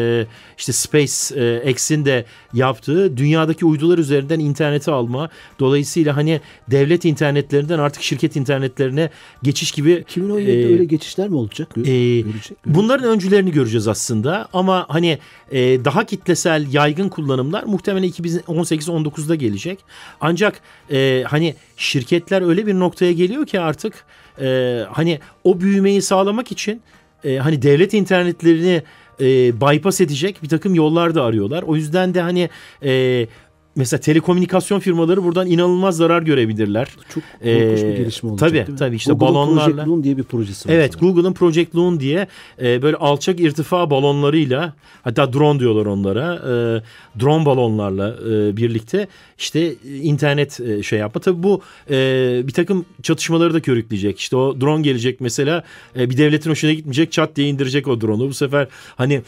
işte 0.58 0.74
SpaceX'in 0.74 2.06
de 2.06 2.26
yaptığı 2.54 3.18
dünyadaki 3.18 3.66
uydular 3.66 3.98
üzerinden 3.98 4.40
interneti 4.40 4.92
alma. 4.92 5.30
Dolayısıyla 5.60 6.18
hani 6.18 6.42
devlet 6.72 7.06
internetlerinden 7.06 7.80
artık 7.80 8.04
şirket 8.04 8.36
internetlerine 8.36 9.10
geçiş 9.44 9.72
gibi. 9.72 9.92
2017'de 9.92 10.62
e, 10.62 10.66
öyle 10.66 10.86
geçişler 10.86 11.30
mi 11.30 11.36
olacak? 11.36 11.68
Gö- 11.78 11.90
e, 11.90 12.22
görecek, 12.22 12.58
bunların 12.66 13.10
öncülerini 13.10 13.52
göreceğiz 13.52 13.88
aslında 13.88 14.48
ama 14.54 14.86
hani 14.90 15.20
e, 15.52 15.86
daha 15.86 16.06
kitlesel 16.06 16.74
yaygın 16.74 17.10
kullanımlar 17.10 17.64
muhtemelen 17.64 18.10
2018-19'da 18.10 19.36
gelecek. 19.36 19.80
Ancak 20.22 20.62
e, 20.92 21.24
hani 21.28 21.56
şirketler 21.78 22.42
öyle 22.42 22.68
bir 22.68 22.74
noktaya 22.74 23.12
geliyor 23.14 23.46
ki 23.46 23.60
artık 23.60 23.94
e, 24.42 24.80
hani 24.92 25.20
o 25.44 25.60
büyümeyi 25.60 26.02
sağlamak 26.02 26.52
için 26.52 26.82
e, 27.24 27.38
hani 27.38 27.62
devlet 27.62 27.94
internetlerini 27.94 28.84
e, 29.20 29.26
bypass 29.62 30.02
edecek 30.02 30.44
bir 30.44 30.50
takım 30.50 30.76
yollar 30.76 31.16
da 31.16 31.24
arıyorlar. 31.24 31.64
O 31.64 31.76
yüzden 31.76 32.14
de 32.14 32.22
hani 32.22 32.50
e, 32.84 33.28
mesela 33.76 34.00
telekomünikasyon 34.02 34.80
firmaları 34.80 35.24
buradan 35.24 35.48
inanılmaz 35.48 35.98
zarar 35.98 36.22
görebilirler. 36.22 36.88
Çok 37.14 37.24
korkunç 37.24 37.80
ee, 37.80 37.88
bir 37.88 37.98
gelişme 37.98 38.30
olacak 38.30 38.50
tabii, 38.50 38.58
değil 38.58 38.70
mi? 38.70 38.76
Tabii 38.76 38.96
işte 38.96 39.14
Google'ın 39.14 39.36
balonlarla. 39.36 39.66
Project 39.66 39.88
Loon 39.88 40.04
diye 40.04 40.18
bir 40.18 40.24
projesi 40.24 40.70
var. 40.70 40.74
Evet 40.74 41.00
Google'ın 41.00 41.34
Project 41.34 41.76
Loon 41.76 42.00
diye 42.00 42.28
e, 42.62 42.82
böyle 42.82 42.98
alçak 42.98 43.40
irtifa 43.40 43.90
balonlarıyla 43.90 44.74
hatta 45.02 45.34
drone 45.34 45.60
diyorlar 45.60 45.86
onlara. 45.86 46.36
E, 46.36 46.84
drone 47.20 47.46
balonlarla 47.46 48.16
e, 48.30 48.58
birlikte 48.58 49.08
işte 49.38 49.74
internet 50.02 50.60
e, 50.60 50.84
şey 50.84 51.00
yapma. 51.00 51.22
Tabii 51.22 51.44
bu 51.44 51.62
e, 51.90 51.96
bir 52.48 52.54
takım 52.54 52.86
çatışmaları 53.04 53.54
da 53.54 53.60
körükleyecek. 53.60 54.20
İşte 54.20 54.36
o 54.36 54.62
drone 54.62 54.82
gelecek 54.82 55.22
mesela 55.22 55.64
e, 56.00 56.10
bir 56.10 56.18
devletin 56.18 56.50
hoşuna 56.50 56.74
gitmeyecek 56.74 57.12
çat 57.12 57.36
diye 57.36 57.48
indirecek 57.48 57.88
o 57.88 58.02
drone'u. 58.02 58.30
Bu 58.30 58.34
sefer 58.34 58.68
hani 58.96 59.22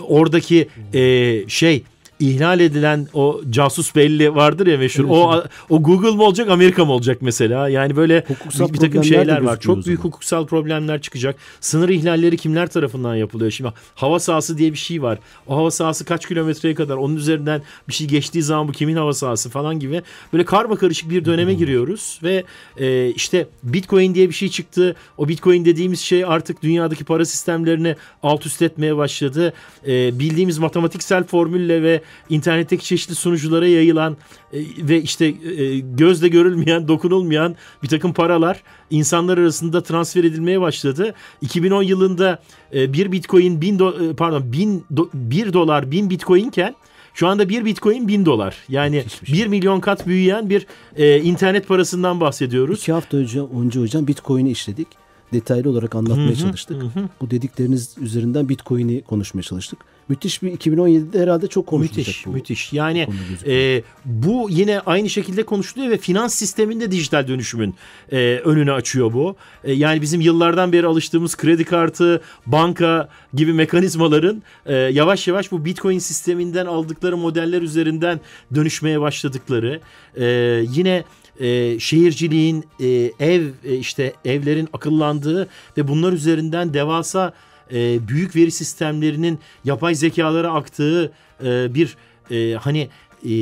oradaki 0.00 0.68
e, 0.94 1.44
şey 1.48 1.82
ihlal 2.20 2.60
edilen 2.60 3.08
o 3.14 3.40
casus 3.50 3.94
belli 3.94 4.34
vardır 4.34 4.66
ya 4.66 4.78
meşhur. 4.78 5.04
Evet, 5.04 5.12
o 5.12 5.44
o 5.70 5.82
Google 5.82 6.10
mu 6.10 6.24
olacak 6.24 6.50
Amerika 6.50 6.84
mı 6.84 6.92
olacak 6.92 7.18
mesela? 7.20 7.68
Yani 7.68 7.96
böyle 7.96 8.24
hukuksal 8.28 8.68
bir, 8.68 8.72
bir 8.72 8.78
takım 8.78 9.04
şeyler 9.04 9.40
var. 9.40 9.60
Çok 9.60 9.86
büyük 9.86 10.04
hukuksal 10.04 10.46
problemler 10.46 11.00
çıkacak. 11.00 11.36
Sınır 11.60 11.88
ihlalleri 11.88 12.36
kimler 12.36 12.66
tarafından 12.66 13.14
yapılıyor? 13.14 13.50
Şimdi 13.50 13.72
hava 13.94 14.18
sahası 14.18 14.58
diye 14.58 14.72
bir 14.72 14.78
şey 14.78 15.02
var. 15.02 15.18
O 15.46 15.56
hava 15.56 15.70
sahası 15.70 16.04
kaç 16.04 16.26
kilometreye 16.26 16.74
kadar 16.74 16.96
onun 16.96 17.16
üzerinden 17.16 17.62
bir 17.88 17.94
şey 17.94 18.06
geçtiği 18.06 18.42
zaman 18.42 18.68
bu 18.68 18.72
kimin 18.72 18.96
hava 18.96 19.12
sahası 19.12 19.50
falan 19.50 19.80
gibi. 19.80 20.02
Böyle 20.32 20.44
karma 20.44 20.76
karışık 20.76 21.10
bir 21.10 21.24
döneme 21.24 21.52
hmm. 21.52 21.58
giriyoruz 21.58 22.20
ve 22.22 22.44
e, 22.76 23.10
işte 23.10 23.46
Bitcoin 23.62 24.14
diye 24.14 24.28
bir 24.28 24.34
şey 24.34 24.48
çıktı. 24.48 24.96
O 25.18 25.28
Bitcoin 25.28 25.64
dediğimiz 25.64 26.00
şey 26.00 26.24
artık 26.24 26.62
dünyadaki 26.62 27.04
para 27.04 27.24
sistemlerini 27.24 27.96
alt 28.22 28.46
üst 28.46 28.62
etmeye 28.62 28.96
başladı. 28.96 29.52
E, 29.86 30.18
bildiğimiz 30.18 30.58
matematiksel 30.58 31.24
formülle 31.24 31.82
ve 31.82 32.00
internetteki 32.28 32.84
çeşitli 32.84 33.14
sunuculara 33.14 33.66
yayılan 33.66 34.16
e, 34.52 34.58
ve 34.88 35.02
işte 35.02 35.26
e, 35.26 35.78
gözle 35.78 36.28
görülmeyen, 36.28 36.88
dokunulmayan 36.88 37.56
bir 37.82 37.88
takım 37.88 38.12
paralar 38.12 38.62
insanlar 38.90 39.38
arasında 39.38 39.82
transfer 39.82 40.24
edilmeye 40.24 40.60
başladı. 40.60 41.14
2010 41.40 41.82
yılında 41.82 42.42
e, 42.74 42.92
bir 42.92 43.12
bitcoin 43.12 43.60
bin 43.60 43.78
do, 43.78 44.10
e, 44.10 44.12
pardon 44.16 44.52
bin 44.52 44.84
do, 44.96 45.08
bir 45.14 45.52
dolar 45.52 45.90
bin 45.90 46.10
bitcoinken 46.10 46.74
şu 47.14 47.28
anda 47.28 47.48
bir 47.48 47.64
bitcoin 47.64 48.08
bin 48.08 48.26
dolar. 48.26 48.56
Yani 48.68 49.04
bir 49.26 49.36
şey. 49.36 49.48
milyon 49.48 49.80
kat 49.80 50.06
büyüyen 50.06 50.50
bir 50.50 50.66
e, 50.96 51.20
internet 51.20 51.68
parasından 51.68 52.20
bahsediyoruz. 52.20 52.80
İki 52.80 52.92
hafta 52.92 53.16
önce, 53.16 53.40
önce 53.40 53.80
hocam 53.80 54.06
bitcoin'i 54.06 54.50
işledik. 54.50 54.88
Detaylı 55.32 55.70
olarak 55.70 55.94
anlatmaya 55.94 56.36
çalıştık. 56.36 56.82
Bu 57.20 57.30
dedikleriniz 57.30 57.98
üzerinden 57.98 58.48
bitcoin'i 58.48 59.02
konuşmaya 59.02 59.42
çalıştık 59.42 59.78
müthiş 60.08 60.42
bir 60.42 60.52
2017'de 60.52 61.22
herhalde 61.22 61.46
çok 61.46 61.66
konuşulacak 61.66 62.06
müthiş, 62.06 62.26
bu. 62.26 62.30
Müthiş. 62.30 62.72
Yani 62.72 63.08
e, 63.46 63.82
bu 64.04 64.46
yine 64.50 64.80
aynı 64.80 65.10
şekilde 65.10 65.42
konuşuluyor 65.42 65.90
ve 65.90 65.98
finans 65.98 66.34
sisteminde 66.34 66.90
dijital 66.90 67.28
dönüşümün 67.28 67.74
e, 68.12 68.16
önünü 68.44 68.72
açıyor 68.72 69.12
bu. 69.12 69.36
E, 69.64 69.72
yani 69.72 70.02
bizim 70.02 70.20
yıllardan 70.20 70.72
beri 70.72 70.86
alıştığımız 70.86 71.36
kredi 71.36 71.64
kartı, 71.64 72.22
banka 72.46 73.08
gibi 73.34 73.52
mekanizmaların 73.52 74.42
e, 74.66 74.74
yavaş 74.74 75.28
yavaş 75.28 75.52
bu 75.52 75.64
Bitcoin 75.64 75.98
sisteminden 75.98 76.66
aldıkları 76.66 77.16
modeller 77.16 77.62
üzerinden 77.62 78.20
dönüşmeye 78.54 79.00
başladıkları. 79.00 79.80
E, 80.16 80.26
yine 80.70 81.04
e, 81.40 81.78
şehirciliğin 81.80 82.64
e, 82.80 82.86
ev 83.20 83.48
e, 83.64 83.76
işte 83.76 84.12
evlerin 84.24 84.68
akıllandığı 84.72 85.48
ve 85.76 85.88
bunlar 85.88 86.12
üzerinden 86.12 86.74
devasa 86.74 87.32
e, 87.72 88.08
büyük 88.08 88.36
veri 88.36 88.50
sistemlerinin 88.50 89.38
yapay 89.64 89.94
zekalara 89.94 90.52
aktığı 90.52 91.12
e, 91.44 91.74
bir 91.74 91.96
e, 92.30 92.54
hani 92.54 92.88
e, 93.28 93.32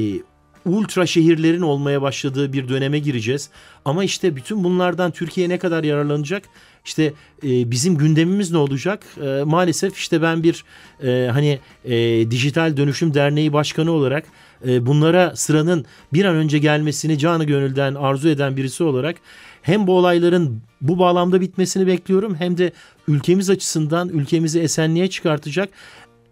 ultra 0.67 1.07
şehirlerin 1.07 1.61
olmaya 1.61 2.03
başladığı 2.03 2.53
bir 2.53 2.69
döneme 2.69 2.99
gireceğiz. 2.99 3.51
Ama 3.85 4.05
işte 4.05 4.37
bütün 4.37 4.65
bunlardan 4.65 5.11
Türkiye 5.11 5.49
ne 5.49 5.59
kadar 5.59 5.85
yararlanacak? 5.85 6.43
İşte 6.85 7.13
e, 7.45 7.71
bizim 7.71 7.97
gündemimiz 7.97 8.53
ne 8.53 8.59
olacak? 8.59 9.07
E, 9.23 9.43
maalesef 9.45 9.97
işte 9.97 10.23
ben 10.23 10.43
bir 10.43 10.65
e, 11.03 11.31
hani 11.33 11.59
e, 11.85 12.31
dijital 12.31 12.77
dönüşüm 12.77 13.15
derneği 13.15 13.53
başkanı 13.53 13.93
olarak 13.93 14.25
e, 14.67 14.87
bunlara 14.87 15.37
sıranın 15.37 15.85
bir 16.13 16.25
an 16.25 16.37
önce 16.37 16.59
gelmesini 16.59 17.19
canı 17.19 17.45
gönülden 17.45 17.95
arzu 17.95 18.29
eden 18.29 18.57
birisi 18.57 18.85
olarak 18.85 19.17
hem 19.63 19.87
bu 19.87 19.97
olayların 19.97 20.63
bu 20.81 20.99
bağlamda 20.99 21.41
bitmesini 21.41 21.87
bekliyorum 21.87 22.35
hem 22.35 22.59
de 22.59 22.73
ülkemiz 23.09 23.51
açısından 23.51 24.09
ülkemizi 24.09 24.61
esenliğe 24.61 25.11
çıkartacak 25.11 25.69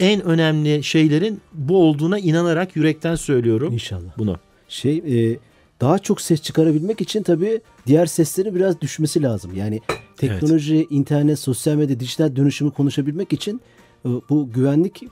en 0.01 0.23
önemli 0.25 0.85
şeylerin 0.85 1.41
bu 1.53 1.83
olduğuna 1.83 2.19
inanarak 2.19 2.77
yürekten 2.77 3.15
söylüyorum. 3.15 3.73
İnşallah. 3.73 4.19
Bunu. 4.19 4.37
Şey 4.69 4.97
e, 4.97 5.39
daha 5.81 5.99
çok 5.99 6.21
ses 6.21 6.43
çıkarabilmek 6.43 7.01
için 7.01 7.23
tabii 7.23 7.61
diğer 7.87 8.07
seslerin 8.07 8.55
biraz 8.55 8.81
düşmesi 8.81 9.23
lazım. 9.23 9.51
Yani 9.55 9.81
teknoloji, 10.17 10.77
evet. 10.77 10.87
internet, 10.91 11.39
sosyal 11.39 11.75
medya, 11.75 12.01
dijital 12.01 12.37
dönüşümü 12.37 12.71
konuşabilmek 12.71 13.33
için 13.33 13.61
e, 14.05 14.09
bu 14.31 14.51
güvenlik 14.53 15.03
e, 15.03 15.09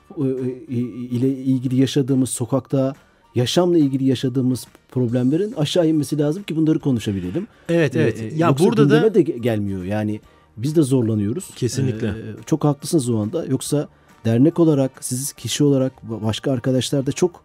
ile 1.10 1.28
ilgili 1.28 1.80
yaşadığımız 1.80 2.30
sokakta 2.30 2.94
yaşamla 3.34 3.78
ilgili 3.78 4.04
yaşadığımız 4.04 4.66
problemlerin 4.88 5.52
aşağı 5.52 5.88
inmesi 5.88 6.18
lazım 6.18 6.42
ki 6.42 6.56
bunları 6.56 6.78
konuşabilelim. 6.78 7.46
Evet 7.68 7.96
evet. 7.96 8.20
Ee, 8.20 8.36
ya 8.36 8.58
burada 8.58 8.90
da 8.90 9.14
de 9.14 9.22
gelmiyor. 9.22 9.84
Yani 9.84 10.20
biz 10.56 10.76
de 10.76 10.82
zorlanıyoruz. 10.82 11.50
Kesinlikle. 11.56 12.08
Ee, 12.08 12.12
çok 12.46 12.64
haklısınız 12.64 13.10
o 13.10 13.18
anda. 13.18 13.44
Yoksa 13.44 13.88
dernek 14.24 14.58
olarak, 14.58 14.90
siz 15.00 15.32
kişi 15.32 15.64
olarak, 15.64 15.92
başka 16.02 16.52
arkadaşlar 16.52 17.06
da 17.06 17.12
çok 17.12 17.42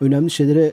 önemli 0.00 0.30
şeylere 0.30 0.72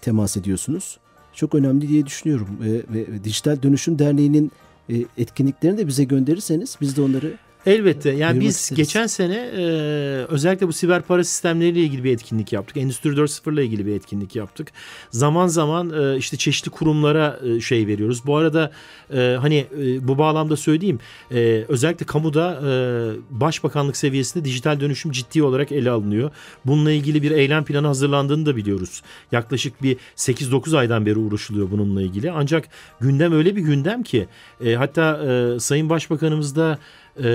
temas 0.00 0.36
ediyorsunuz. 0.36 0.98
Çok 1.32 1.54
önemli 1.54 1.88
diye 1.88 2.06
düşünüyorum. 2.06 2.48
Ve, 2.60 2.72
ve, 2.72 3.12
ve 3.12 3.24
Dijital 3.24 3.62
Dönüşüm 3.62 3.98
Derneği'nin 3.98 4.52
e, 4.90 5.04
etkinliklerini 5.18 5.78
de 5.78 5.86
bize 5.86 6.04
gönderirseniz 6.04 6.76
biz 6.80 6.96
de 6.96 7.02
onları 7.02 7.32
Elbette. 7.66 8.10
Yani 8.10 8.40
biz 8.40 8.56
isteriz. 8.56 8.76
geçen 8.76 9.06
sene 9.06 9.34
e, 9.34 9.60
özellikle 10.28 10.68
bu 10.68 10.72
siber 10.72 11.02
para 11.02 11.24
sistemleriyle 11.24 11.80
ilgili 11.80 12.04
bir 12.04 12.12
etkinlik 12.12 12.52
yaptık. 12.52 12.76
Endüstri 12.76 13.10
4.0 13.10 13.54
ile 13.54 13.64
ilgili 13.64 13.86
bir 13.86 13.94
etkinlik 13.94 14.36
yaptık. 14.36 14.72
Zaman 15.10 15.46
zaman 15.46 15.90
e, 16.02 16.16
işte 16.16 16.36
çeşitli 16.36 16.70
kurumlara 16.70 17.40
e, 17.44 17.60
şey 17.60 17.86
veriyoruz. 17.86 18.26
Bu 18.26 18.36
arada 18.36 18.72
e, 19.14 19.36
hani 19.40 19.66
e, 19.80 20.08
bu 20.08 20.18
bağlamda 20.18 20.56
söyleyeyim. 20.56 20.98
E, 21.30 21.64
özellikle 21.68 22.06
kamuda 22.06 22.60
e, 22.64 22.70
başbakanlık 23.30 23.96
seviyesinde 23.96 24.44
dijital 24.44 24.80
dönüşüm 24.80 25.12
ciddi 25.12 25.42
olarak 25.42 25.72
ele 25.72 25.90
alınıyor. 25.90 26.30
Bununla 26.64 26.92
ilgili 26.92 27.22
bir 27.22 27.30
eylem 27.30 27.64
planı 27.64 27.86
hazırlandığını 27.86 28.46
da 28.46 28.56
biliyoruz. 28.56 29.02
Yaklaşık 29.32 29.82
bir 29.82 29.96
8-9 30.16 30.78
aydan 30.78 31.06
beri 31.06 31.18
uğraşılıyor 31.18 31.70
bununla 31.70 32.02
ilgili. 32.02 32.30
Ancak 32.30 32.68
gündem 33.00 33.32
öyle 33.32 33.56
bir 33.56 33.62
gündem 33.62 34.02
ki 34.02 34.26
e, 34.64 34.74
hatta 34.74 35.24
e, 35.26 35.60
Sayın 35.60 35.90
Başbakanımız 35.90 36.56
da 36.56 36.78
e, 37.24 37.28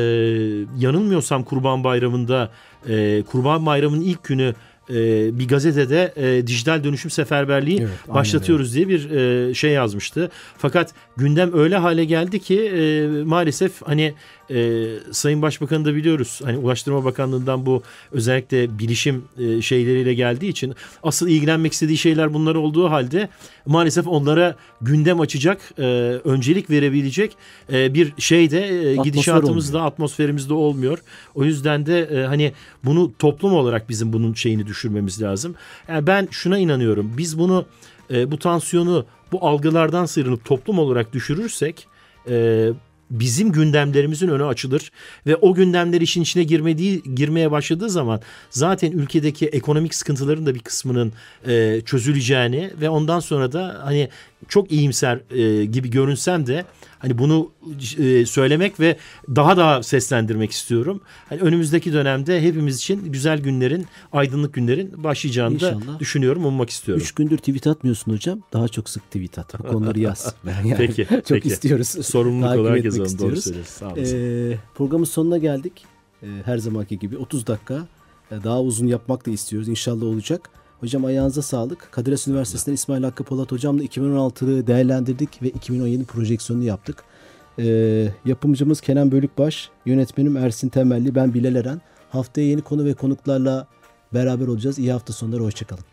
yanılmıyorsam 0.79 1.43
Kurban 1.43 1.83
Bayramı'nda 1.83 2.51
e, 2.89 3.23
Kurban 3.23 3.65
Bayramı'nın 3.65 4.01
ilk 4.01 4.23
günü 4.23 4.53
e, 4.89 5.39
bir 5.39 5.47
gazetede 5.47 6.13
e, 6.15 6.47
dijital 6.47 6.83
dönüşüm 6.83 7.11
seferberliği 7.11 7.79
evet, 7.79 8.13
başlatıyoruz 8.13 8.75
diye 8.75 8.87
bir 8.87 9.09
e, 9.09 9.53
şey 9.53 9.71
yazmıştı. 9.71 10.31
Fakat 10.57 10.93
gündem 11.21 11.53
öyle 11.53 11.77
hale 11.77 12.05
geldi 12.05 12.39
ki 12.39 12.59
e, 12.59 13.07
maalesef 13.23 13.81
hani 13.81 14.13
e, 14.51 14.87
Sayın 15.11 15.41
Başbakanı 15.41 15.85
da 15.85 15.95
biliyoruz. 15.95 16.39
Hani 16.43 16.57
Ulaştırma 16.57 17.05
Bakanlığı'ndan 17.05 17.65
bu 17.65 17.83
özellikle 18.11 18.79
bilişim 18.79 19.23
e, 19.39 19.61
şeyleriyle 19.61 20.13
geldiği 20.13 20.49
için 20.49 20.73
asıl 21.03 21.27
ilgilenmek 21.27 21.73
istediği 21.73 21.97
şeyler 21.97 22.33
bunlar 22.33 22.55
olduğu 22.55 22.89
halde 22.89 23.29
maalesef 23.65 24.07
onlara 24.07 24.55
gündem 24.81 25.19
açacak, 25.19 25.61
e, 25.77 25.83
öncelik 26.23 26.69
verebilecek 26.69 27.37
e, 27.73 27.93
bir 27.93 28.13
şey 28.17 28.51
de 28.51 28.89
e, 28.89 28.95
gidişatımızda, 28.95 29.77
olmuyor. 29.77 29.91
atmosferimizde 29.91 30.53
olmuyor. 30.53 30.99
O 31.35 31.43
yüzden 31.43 31.85
de 31.85 31.99
e, 32.01 32.25
hani 32.25 32.53
bunu 32.85 33.11
toplum 33.19 33.53
olarak 33.53 33.89
bizim 33.89 34.13
bunun 34.13 34.33
şeyini 34.33 34.67
düşürmemiz 34.67 35.21
lazım. 35.21 35.55
Yani 35.87 36.07
ben 36.07 36.27
şuna 36.31 36.57
inanıyorum. 36.57 37.13
Biz 37.17 37.39
bunu 37.39 37.65
e, 38.11 38.31
bu 38.31 38.39
tansiyonu 38.39 39.05
bu 39.31 39.47
algılardan 39.47 40.05
sıyrılıp 40.05 40.45
toplum 40.45 40.79
olarak 40.79 41.13
düşürürsek 41.13 41.87
e, 42.29 42.69
bizim 43.11 43.51
gündemlerimizin 43.51 44.27
önü 44.27 44.45
açılır 44.45 44.91
ve 45.27 45.35
o 45.35 45.53
gündemler 45.53 46.01
işin 46.01 46.21
içine 46.21 46.43
girmediği 46.43 47.03
girmeye 47.15 47.51
başladığı 47.51 47.89
zaman 47.89 48.21
zaten 48.49 48.91
ülkedeki 48.91 49.47
ekonomik 49.47 49.95
sıkıntıların 49.95 50.45
da 50.45 50.55
bir 50.55 50.59
kısmının 50.59 51.13
e, 51.47 51.81
çözüleceğini 51.85 52.71
ve 52.81 52.89
ondan 52.89 53.19
sonra 53.19 53.51
da 53.51 53.81
hani 53.83 54.09
çok 54.47 54.71
iyimser 54.71 55.19
e, 55.31 55.65
gibi 55.65 55.89
görünsem 55.89 56.47
de 56.47 56.65
hani 56.99 57.17
bunu 57.17 57.51
e, 57.97 58.25
söylemek 58.25 58.79
ve 58.79 58.97
daha 59.35 59.57
daha 59.57 59.83
seslendirmek 59.83 60.51
istiyorum. 60.51 61.01
Hani 61.29 61.41
önümüzdeki 61.41 61.93
dönemde 61.93 62.41
hepimiz 62.41 62.77
için 62.77 63.11
güzel 63.11 63.39
günlerin, 63.39 63.85
aydınlık 64.11 64.53
günlerin 64.53 65.03
başlayacağını 65.03 65.53
İnşallah. 65.53 65.87
da 65.87 65.99
düşünüyorum, 65.99 66.45
ummak 66.45 66.69
istiyorum. 66.69 67.03
Üç 67.03 67.11
gündür 67.11 67.37
tweet 67.37 67.67
atmıyorsun 67.67 68.11
hocam. 68.13 68.41
Daha 68.53 68.67
çok 68.67 68.89
sık 68.89 69.03
tweet 69.03 69.39
at. 69.39 69.59
Bu 69.59 69.63
konuları 69.63 69.99
yaz. 69.99 70.35
yani 70.47 70.75
peki. 70.77 71.05
çok 71.09 71.27
peki. 71.27 71.47
istiyoruz. 71.47 71.87
Sorumluluk 71.87 72.59
olarak 72.59 72.85
yazalım. 72.85 73.19
Doğru 73.19 73.41
söylüyorsun. 73.41 73.73
Sağ 73.79 73.93
Ee, 73.97 74.57
programın 74.75 75.05
sonuna 75.05 75.37
geldik. 75.37 75.85
Ee, 76.23 76.27
her 76.45 76.57
zamanki 76.57 76.99
gibi 76.99 77.17
30 77.17 77.47
dakika. 77.47 77.87
Ee, 78.31 78.43
daha 78.43 78.61
uzun 78.61 78.87
yapmak 78.87 79.27
da 79.27 79.31
istiyoruz. 79.31 79.69
İnşallah 79.69 80.03
olacak. 80.03 80.49
Hocam 80.81 81.05
ayağınıza 81.05 81.41
sağlık. 81.41 81.91
Kadir 81.91 82.11
Has 82.11 82.27
Üniversitesi'nden 82.27 82.73
İsmail 82.73 83.03
Hakkı 83.03 83.23
Polat 83.23 83.51
hocamla 83.51 83.83
2016'ı 83.83 84.67
değerlendirdik 84.67 85.41
ve 85.41 85.49
2017 85.49 86.05
projeksiyonunu 86.05 86.65
yaptık. 86.65 87.03
Ee, 87.59 88.07
yapımcımız 88.25 88.81
Kenan 88.81 89.11
Bölükbaş, 89.11 89.69
yönetmenim 89.85 90.37
Ersin 90.37 90.69
Temelli, 90.69 91.15
ben 91.15 91.33
Bilal 91.33 91.55
Eren. 91.55 91.81
Haftaya 92.09 92.47
yeni 92.47 92.61
konu 92.61 92.85
ve 92.85 92.93
konuklarla 92.93 93.67
beraber 94.13 94.47
olacağız. 94.47 94.79
İyi 94.79 94.91
hafta 94.91 95.13
sonları, 95.13 95.43
hoşçakalın. 95.43 95.83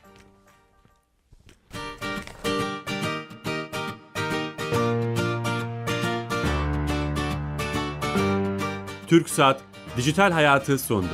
Türk 9.07 9.29
Saat 9.29 9.61
Dijital 9.97 10.33
Hayatı 10.33 10.79
sondu. 10.79 11.09